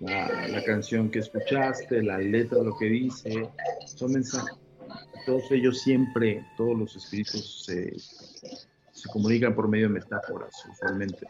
la, 0.00 0.48
la 0.48 0.64
canción 0.64 1.10
que 1.10 1.20
escuchaste, 1.20 2.02
la 2.02 2.18
letra, 2.18 2.62
lo 2.62 2.76
que 2.76 2.86
dice, 2.86 3.48
son 3.84 4.12
mensajes. 4.12 4.56
Todos 5.26 5.50
ellos 5.50 5.80
siempre, 5.82 6.44
todos 6.56 6.78
los 6.78 6.96
espíritus 6.96 7.64
se, 7.64 7.92
se 7.98 9.08
comunican 9.12 9.54
por 9.54 9.68
medio 9.68 9.88
de 9.88 9.94
metáforas, 9.94 10.54
usualmente. 10.70 11.26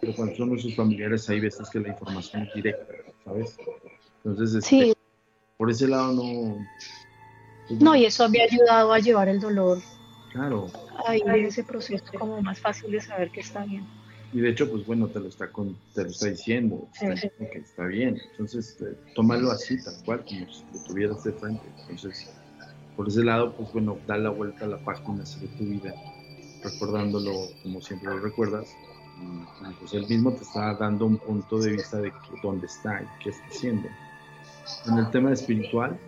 Pero 0.00 0.14
cuando 0.14 0.36
son 0.36 0.48
nuestros 0.50 0.74
familiares, 0.74 1.28
hay 1.30 1.40
veces 1.40 1.68
que 1.70 1.80
la 1.80 1.88
información 1.88 2.42
es 2.42 2.54
directa, 2.54 2.94
¿sabes? 3.24 3.56
Entonces, 4.24 4.56
este, 4.56 4.68
sí. 4.68 4.94
Por 5.70 5.76
ese 5.76 5.86
lado 5.88 6.12
no. 6.12 6.66
pues, 7.68 7.80
No, 7.80 7.94
y 7.94 8.04
eso 8.04 8.28
me 8.28 8.40
ha 8.40 8.44
ayudado 8.44 8.92
a 8.92 8.98
llevar 8.98 9.28
el 9.28 9.38
dolor 9.38 9.78
Claro. 10.32 10.66
ahí 11.06 11.20
en 11.24 11.46
ese 11.46 11.62
proceso 11.64 12.04
como 12.18 12.40
más 12.42 12.58
fácil 12.60 12.90
de 12.90 13.00
saber 13.00 13.30
que 13.30 13.40
está 13.40 13.64
bien. 13.64 13.84
Y 14.32 14.40
de 14.40 14.50
hecho, 14.50 14.70
pues 14.70 14.84
bueno, 14.86 15.08
te 15.08 15.18
lo 15.18 15.28
está, 15.28 15.50
con, 15.50 15.76
te 15.92 16.04
lo 16.04 16.10
está 16.10 16.26
diciendo, 16.26 16.88
está 16.92 17.16
Sí. 17.16 17.28
que 17.38 17.58
está 17.58 17.86
bien. 17.86 18.16
Entonces, 18.30 18.76
eh, 18.80 18.96
tómalo 19.14 19.50
así, 19.50 19.82
tal 19.82 19.94
cual, 20.04 20.24
como 20.24 20.48
si 20.48 20.64
lo 20.72 20.84
tuvieras 20.84 21.22
de 21.24 21.32
frente. 21.32 21.62
Entonces, 21.82 22.30
por 22.96 23.08
ese 23.08 23.24
lado, 23.24 23.54
pues 23.56 23.72
bueno, 23.72 23.98
da 24.06 24.16
la 24.18 24.30
vuelta 24.30 24.66
a 24.66 24.68
la 24.68 24.78
página 24.78 25.24
de 25.24 25.48
tu 25.56 25.64
vida, 25.64 25.94
recordándolo 26.62 27.32
como 27.62 27.80
siempre 27.80 28.08
lo 28.08 28.20
recuerdas. 28.20 28.68
Y, 29.20 29.68
y, 29.68 29.74
pues 29.80 29.92
él 29.94 30.06
mismo 30.08 30.32
te 30.32 30.42
está 30.42 30.74
dando 30.74 31.06
un 31.06 31.18
punto 31.18 31.58
de 31.58 31.72
vista 31.72 31.98
de 31.98 32.10
que, 32.10 32.40
dónde 32.42 32.66
está 32.66 33.02
y 33.02 33.06
qué 33.22 33.30
está 33.30 33.46
haciendo. 33.48 33.88
En 34.86 34.98
el 34.98 35.10
tema 35.10 35.32
espiritual, 35.32 35.98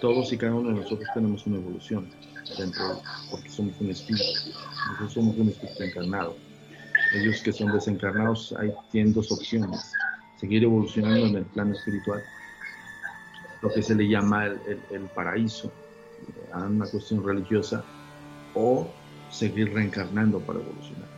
todos 0.00 0.32
y 0.32 0.38
cada 0.38 0.54
uno 0.54 0.68
de 0.70 0.74
nosotros 0.76 1.08
tenemos 1.14 1.46
una 1.46 1.56
evolución 1.56 2.10
dentro, 2.58 3.00
porque 3.30 3.48
somos 3.48 3.80
un 3.80 3.90
espíritu. 3.90 4.24
Nosotros 4.86 5.12
somos 5.12 5.36
un 5.36 5.48
espíritu 5.48 5.82
encarnado. 5.82 6.36
Ellos 7.12 7.42
que 7.42 7.52
son 7.52 7.72
desencarnados, 7.72 8.54
hay, 8.58 8.72
tienen 8.90 9.12
dos 9.12 9.30
opciones. 9.32 9.94
Seguir 10.36 10.64
evolucionando 10.64 11.26
en 11.26 11.36
el 11.36 11.44
plano 11.46 11.74
espiritual, 11.74 12.22
lo 13.62 13.72
que 13.72 13.82
se 13.82 13.94
le 13.94 14.08
llama 14.08 14.46
el, 14.46 14.82
el- 14.90 15.08
paraíso, 15.08 15.72
a 16.52 16.64
una 16.64 16.86
cuestión 16.86 17.24
religiosa, 17.24 17.84
o 18.52 18.94
seguir 19.28 19.72
reencarnando 19.72 20.40
para 20.40 20.60
evolucionar. 20.60 21.08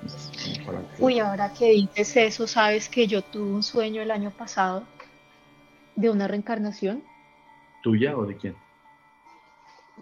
Uy, 0.98 1.18
ahora 1.18 1.52
que 1.52 1.70
dices 1.70 2.16
eso, 2.16 2.46
sabes 2.46 2.88
que 2.88 3.06
yo 3.06 3.22
tuve 3.22 3.52
un 3.56 3.62
sueño 3.62 4.00
el 4.02 4.10
año 4.10 4.30
pasado 4.30 4.86
de 5.96 6.10
una 6.10 6.28
reencarnación. 6.28 7.02
¿Tuya 7.82 8.16
o 8.16 8.26
de 8.26 8.36
quién? 8.36 8.56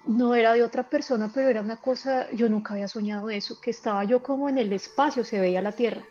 No 0.06 0.34
era 0.34 0.52
de 0.52 0.62
otra 0.62 0.90
persona, 0.90 1.30
pero 1.32 1.48
era 1.48 1.60
una 1.60 1.76
cosa, 1.76 2.30
yo 2.32 2.48
nunca 2.48 2.74
había 2.74 2.88
soñado 2.88 3.30
eso, 3.30 3.60
que 3.60 3.70
estaba 3.70 4.04
yo 4.04 4.22
como 4.22 4.48
en 4.48 4.58
el 4.58 4.72
espacio, 4.72 5.24
se 5.24 5.40
veía 5.40 5.62
la 5.62 5.72
Tierra. 5.72 6.02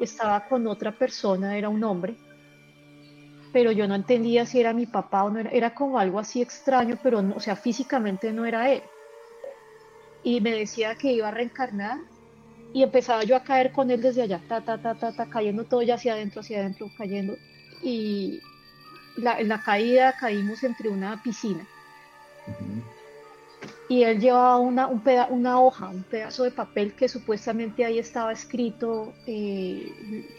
Estaba 0.00 0.48
con 0.48 0.66
otra 0.66 0.92
persona, 0.92 1.56
era 1.56 1.68
un 1.68 1.82
hombre, 1.84 2.16
pero 3.52 3.72
yo 3.72 3.86
no 3.86 3.94
entendía 3.94 4.46
si 4.46 4.60
era 4.60 4.72
mi 4.72 4.86
papá 4.86 5.24
o 5.24 5.30
no 5.30 5.40
era, 5.40 5.50
era 5.50 5.74
como 5.74 5.98
algo 5.98 6.18
así 6.18 6.40
extraño, 6.40 6.98
pero 7.02 7.20
no, 7.20 7.36
o 7.36 7.40
sea, 7.40 7.56
físicamente 7.56 8.32
no 8.32 8.46
era 8.46 8.70
él. 8.70 8.82
Y 10.24 10.40
me 10.40 10.52
decía 10.52 10.94
que 10.94 11.12
iba 11.12 11.28
a 11.28 11.32
reencarnar 11.32 11.98
y 12.72 12.82
empezaba 12.82 13.24
yo 13.24 13.36
a 13.36 13.42
caer 13.42 13.72
con 13.72 13.90
él 13.90 14.00
desde 14.00 14.22
allá, 14.22 14.40
ta, 14.48 14.62
ta, 14.62 14.80
ta, 14.80 14.94
ta, 14.94 15.12
ta, 15.12 15.26
cayendo 15.26 15.64
todo 15.64 15.82
ya 15.82 15.96
hacia 15.96 16.14
adentro, 16.14 16.40
hacia 16.40 16.60
adentro, 16.60 16.90
cayendo. 16.96 17.36
Y 17.82 18.40
la, 19.16 19.38
en 19.40 19.48
la 19.48 19.62
caída 19.62 20.16
caímos 20.18 20.62
entre 20.64 20.88
una 20.88 21.22
piscina. 21.22 21.66
Y 23.88 24.04
él 24.04 24.20
llevaba 24.20 24.58
una, 24.58 24.86
un 24.86 25.02
peda- 25.02 25.28
una 25.30 25.60
hoja, 25.60 25.88
un 25.88 26.04
pedazo 26.04 26.44
de 26.44 26.50
papel 26.50 26.94
que 26.94 27.08
supuestamente 27.08 27.84
ahí 27.84 27.98
estaba 27.98 28.32
escrito 28.32 29.12
eh, 29.26 29.86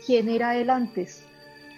quién 0.06 0.30
era 0.30 0.58
él 0.58 0.70
antes, 0.70 1.24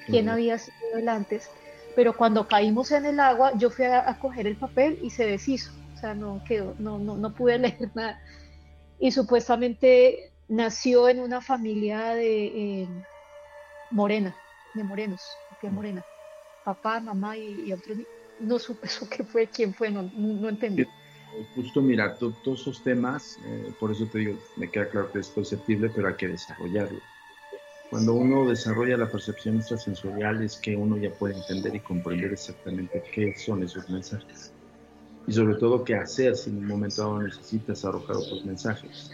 quién 0.09 0.29
había 0.29 0.57
sido 0.57 0.75
él 0.97 1.09
antes, 1.09 1.49
pero 1.95 2.15
cuando 2.15 2.47
caímos 2.47 2.91
en 2.91 3.05
el 3.05 3.19
agua 3.19 3.51
yo 3.57 3.69
fui 3.69 3.85
a, 3.85 4.09
a 4.09 4.19
coger 4.19 4.47
el 4.47 4.57
papel 4.57 4.99
y 5.01 5.09
se 5.09 5.25
deshizo, 5.25 5.71
o 5.93 5.97
sea, 5.97 6.13
no 6.15 6.41
quedó, 6.47 6.75
no, 6.79 6.97
no, 6.99 7.17
no 7.17 7.33
pude 7.33 7.57
leer 7.59 7.91
nada. 7.93 8.19
Y 8.99 9.11
supuestamente 9.11 10.33
nació 10.47 11.09
en 11.09 11.19
una 11.19 11.41
familia 11.41 12.13
de 12.13 12.45
eh, 12.83 12.89
morena, 13.89 14.37
de 14.73 14.83
morenos, 14.83 15.44
de 15.55 15.59
piel 15.61 15.73
morena, 15.73 16.05
papá, 16.63 16.99
mamá 16.99 17.37
y, 17.37 17.67
y 17.67 17.73
otros, 17.73 17.97
no 18.39 18.59
supe 18.59 18.87
eso 18.87 19.07
qué 19.09 19.23
fue, 19.23 19.47
quién 19.47 19.73
fue, 19.73 19.89
no, 19.91 20.03
no, 20.03 20.33
no 20.41 20.49
entendí. 20.49 20.85
Justo 21.53 21.81
mira, 21.81 22.15
to- 22.17 22.31
todos 22.43 22.61
esos 22.61 22.83
temas, 22.83 23.39
eh, 23.45 23.73
por 23.79 23.91
eso 23.91 24.05
te 24.07 24.19
digo, 24.19 24.37
me 24.55 24.69
queda 24.69 24.89
claro 24.89 25.11
que 25.11 25.19
es 25.19 25.29
perceptible, 25.29 25.89
pero 25.89 26.07
hay 26.07 26.15
que 26.15 26.27
desarrollarlo. 26.29 27.01
Cuando 27.89 28.13
uno 28.13 28.49
desarrolla 28.49 28.97
la 28.97 29.09
percepción 29.11 29.57
extrasensorial 29.57 30.41
es 30.43 30.57
que 30.59 30.75
uno 30.75 30.97
ya 30.97 31.11
puede 31.11 31.35
entender 31.35 31.75
y 31.75 31.79
comprender 31.81 32.33
exactamente 32.33 33.03
qué 33.13 33.33
son 33.35 33.63
esos 33.63 33.89
mensajes. 33.89 34.53
Y 35.27 35.33
sobre 35.33 35.55
todo 35.55 35.83
qué 35.83 35.95
hacer 35.95 36.35
si 36.35 36.49
en 36.51 36.57
un 36.57 36.67
momento 36.67 37.01
dado 37.01 37.21
necesitas 37.21 37.83
arrojar 37.85 38.17
otros 38.17 38.45
mensajes, 38.45 39.09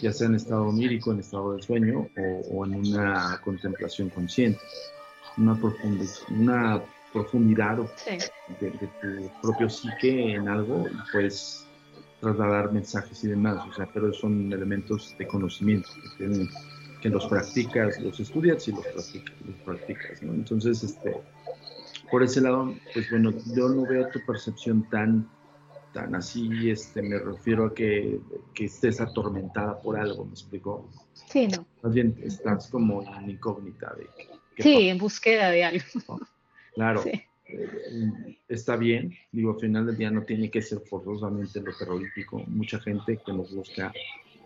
ya 0.00 0.12
sea 0.12 0.26
en 0.28 0.34
estado 0.36 0.64
onírico, 0.68 1.12
en 1.12 1.20
estado 1.20 1.54
de 1.54 1.62
sueño 1.62 2.08
o, 2.16 2.22
o 2.50 2.64
en 2.66 2.74
una 2.74 3.40
contemplación 3.42 4.08
consciente, 4.10 4.60
una, 5.36 5.54
profundi- 5.54 6.24
una 6.28 6.82
profundidad 7.12 7.78
Sí. 7.96 8.18
de, 8.60 8.70
de 8.70 8.88
tu 9.00 9.30
propio 9.40 9.68
psique 9.68 10.34
en 10.34 10.48
algo 10.48 10.88
y 10.90 11.12
puedes 11.12 11.66
trasladar 12.20 12.72
mensajes 12.72 13.22
y 13.24 13.28
demás, 13.28 13.66
o 13.68 13.72
sea, 13.74 13.86
pero 13.92 14.12
son 14.12 14.52
elementos 14.52 15.14
de 15.18 15.26
conocimiento 15.26 15.88
que, 16.02 16.08
tienen- 16.24 16.48
que 17.00 17.08
los 17.08 17.26
practicas, 17.26 18.00
los 18.00 18.20
estudias 18.20 18.66
y 18.68 18.72
los 18.72 18.86
practicas, 18.86 19.34
los 19.44 19.56
practicas, 19.64 20.22
¿no? 20.22 20.32
Entonces, 20.34 20.82
este, 20.84 21.16
por 22.10 22.22
ese 22.22 22.40
lado, 22.40 22.74
pues 22.94 23.10
bueno, 23.10 23.32
yo 23.54 23.68
no 23.68 23.84
veo 23.86 24.08
tu 24.08 24.20
percepción 24.24 24.84
tan, 24.88 25.28
tan 25.92 26.14
así, 26.14 26.70
este, 26.70 27.02
me 27.02 27.18
refiero 27.18 27.66
a 27.66 27.74
que, 27.74 28.20
que 28.54 28.66
estés 28.66 29.00
atormentada 29.00 29.80
por 29.80 29.98
algo, 29.98 30.24
¿me 30.24 30.30
explico? 30.32 30.88
Sí, 31.14 31.48
no. 31.48 31.66
Más 31.82 31.92
bien 31.92 32.16
estás 32.22 32.68
como 32.68 33.02
en 33.18 33.30
incógnita 33.30 33.92
de 33.94 34.04
qué- 34.16 34.28
Sí, 34.58 34.88
en 34.88 34.98
búsqueda 34.98 35.50
de 35.50 35.64
algo. 35.64 36.20
Claro, 36.74 37.02
Sí. 37.02 37.10
eh, 37.48 38.36
está 38.48 38.76
bien, 38.76 39.14
digo, 39.30 39.52
al 39.54 39.60
final 39.60 39.86
del 39.86 39.96
día 39.98 40.10
no 40.10 40.22
tiene 40.24 40.50
que 40.50 40.62
ser 40.62 40.80
forzosamente 40.80 41.60
lo 41.60 41.74
terrorífico. 41.76 42.42
Mucha 42.46 42.80
gente 42.80 43.18
que 43.24 43.32
nos 43.32 43.50
busca, 43.54 43.92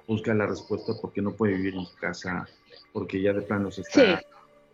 busca 0.06 0.34
la 0.34 0.46
respuesta 0.46 0.92
porque 1.00 1.22
no 1.22 1.34
puede 1.34 1.54
vivir 1.54 1.74
en 1.74 1.86
su 1.86 1.96
casa, 1.96 2.48
porque 2.92 3.20
ya 3.22 3.32
de 3.32 3.42
plano 3.42 3.70
se 3.70 3.82
está, 3.82 4.22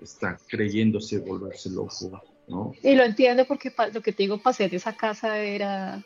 está 0.01 0.39
creyéndose 0.49 1.19
volverse 1.19 1.71
loco, 1.71 2.23
¿no? 2.49 2.75
Y 2.83 2.95
lo 2.95 3.05
entiendo 3.05 3.45
porque 3.47 3.73
lo 3.93 4.01
que 4.03 4.13
te 4.13 4.23
digo, 4.23 4.39
pasé 4.43 4.69
de 4.69 4.77
esa 4.77 4.97
casa 4.97 5.39
era 5.39 6.03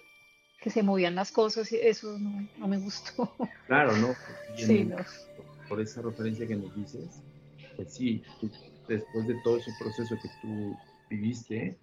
que 0.61 0.71
se 0.71 0.83
movían 0.83 1.15
las 1.15 1.31
cosas 1.31 1.71
y 1.71 1.77
eso 1.77 2.19
no, 2.19 2.49
no 2.59 2.67
me 2.69 2.79
gustó. 2.79 3.33
Claro, 3.67 3.97
¿no? 3.97 4.15
Sí, 4.57 4.85
no. 4.85 4.97
Por 5.69 5.81
esa 5.81 6.01
referencia 6.03 6.47
que 6.47 6.57
nos 6.57 6.75
dices, 6.75 7.21
pues 7.77 7.93
sí, 7.93 8.23
tú- 8.41 8.51
después 8.89 9.27
de 9.27 9.35
todo 9.43 9.59
ese 9.59 9.73
proceso 9.79 10.17
que 10.21 10.29
tú 10.43 10.77
viviste, 11.11 11.77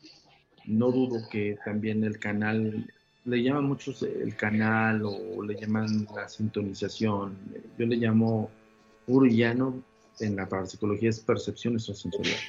no 0.66 0.92
dudo 0.92 1.28
que 1.30 1.58
también 1.66 2.04
el 2.04 2.20
canal, 2.20 2.90
le 3.26 3.44
llaman 3.44 3.66
muchos 3.66 4.04
el 4.04 4.36
canal 4.36 5.04
o 5.06 5.44
le 5.44 5.56
llaman 5.60 6.08
la 6.16 6.28
sintonización, 6.28 7.38
yo 7.78 7.86
le 7.86 7.98
llamo 7.98 8.50
puro 9.06 9.26
en 10.20 10.36
la 10.36 10.48
parapsicología 10.48 11.10
es 11.10 11.20
percepción 11.20 11.74
extrasensorial, 11.74 12.40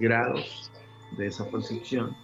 grados 0.00 0.70
de 1.16 1.26
esa 1.26 1.48
percepción. 1.50 2.16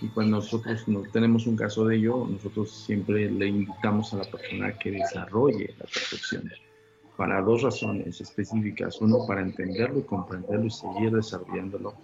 Y 0.00 0.08
cuando 0.08 0.38
nosotros 0.38 0.88
no 0.88 1.02
tenemos 1.12 1.46
un 1.46 1.56
caso 1.56 1.84
de 1.86 1.96
ello, 1.96 2.26
nosotros 2.28 2.72
siempre 2.72 3.30
le 3.30 3.46
invitamos 3.46 4.12
a 4.12 4.16
la 4.18 4.24
persona 4.24 4.76
que 4.76 4.90
desarrolle 4.90 5.74
la 5.78 5.84
percepción 5.84 6.50
para 7.16 7.40
dos 7.42 7.62
razones 7.62 8.20
específicas. 8.20 9.00
Uno, 9.00 9.26
para 9.26 9.42
entenderlo 9.42 10.00
y 10.00 10.02
comprenderlo 10.02 10.66
y 10.66 10.70
seguir 10.70 11.12
desarrollándolo. 11.12 11.94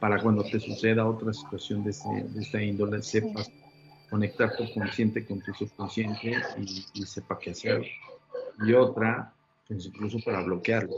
Para 0.00 0.20
cuando 0.22 0.44
te 0.44 0.60
suceda 0.60 1.06
otra 1.06 1.32
situación 1.32 1.82
de, 1.84 1.90
este, 1.90 2.08
de 2.08 2.40
esta 2.40 2.62
índole, 2.62 3.02
sepas 3.02 3.50
conectar 4.08 4.56
tu 4.56 4.72
consciente 4.72 5.26
con 5.26 5.40
tu 5.40 5.52
subconsciente 5.54 6.34
y, 6.58 6.84
y 6.94 7.02
sepa 7.02 7.38
qué 7.38 7.50
hacer. 7.50 7.84
Y 8.64 8.72
otra, 8.72 9.32
pues 9.66 9.86
incluso 9.86 10.18
para 10.24 10.42
bloquearlo. 10.42 10.96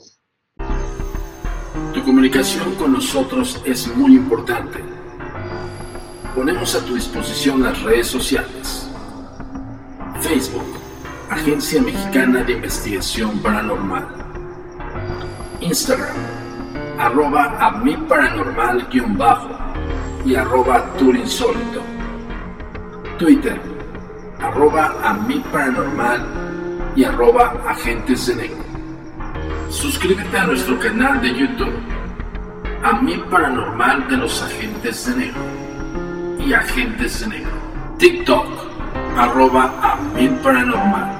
Tu 1.95 2.05
comunicación 2.05 2.75
con 2.75 2.93
nosotros 2.93 3.61
es 3.65 3.95
muy 3.97 4.17
importante. 4.17 4.79
Ponemos 6.35 6.75
a 6.75 6.85
tu 6.85 6.95
disposición 6.95 7.63
las 7.63 7.83
redes 7.83 8.07
sociales. 8.07 8.89
Facebook, 10.21 10.80
Agencia 11.31 11.81
Mexicana 11.81 12.43
de 12.43 12.55
Investigación 12.55 13.39
Paranormal. 13.39 14.05
Instagram, 15.61 16.17
arroba 16.99 17.57
a 17.61 17.71
mi 17.79 17.97
paranormal-bajo 17.97 19.51
y 20.25 20.35
arroba 20.35 20.93
turinsólito. 20.99 21.83
Twitter, 23.17 23.61
arroba 24.41 24.93
a 25.05 25.15
mi 25.15 25.39
paranormal 25.53 26.21
y 26.97 27.05
arroba 27.05 27.55
agentes 27.69 28.27
de 28.27 28.35
negro. 28.35 28.65
Suscríbete 29.69 30.37
a 30.37 30.47
nuestro 30.47 30.81
canal 30.81 31.23
de 31.23 31.33
YouTube, 31.33 31.79
A 32.83 33.01
Mi 33.01 33.17
Paranormal 33.31 34.09
de 34.09 34.17
los 34.17 34.43
Agentes 34.43 35.07
de 35.07 35.27
Negro 35.27 35.43
y 36.41 36.53
Agentes 36.53 37.21
de 37.21 37.27
Negro. 37.29 37.53
TikTok, 37.99 38.47
arroba 39.17 39.73
A 39.81 39.97
Mi 40.17 40.29
Paranormal. 40.43 41.20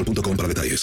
para 0.37 0.47
detalles. 0.47 0.79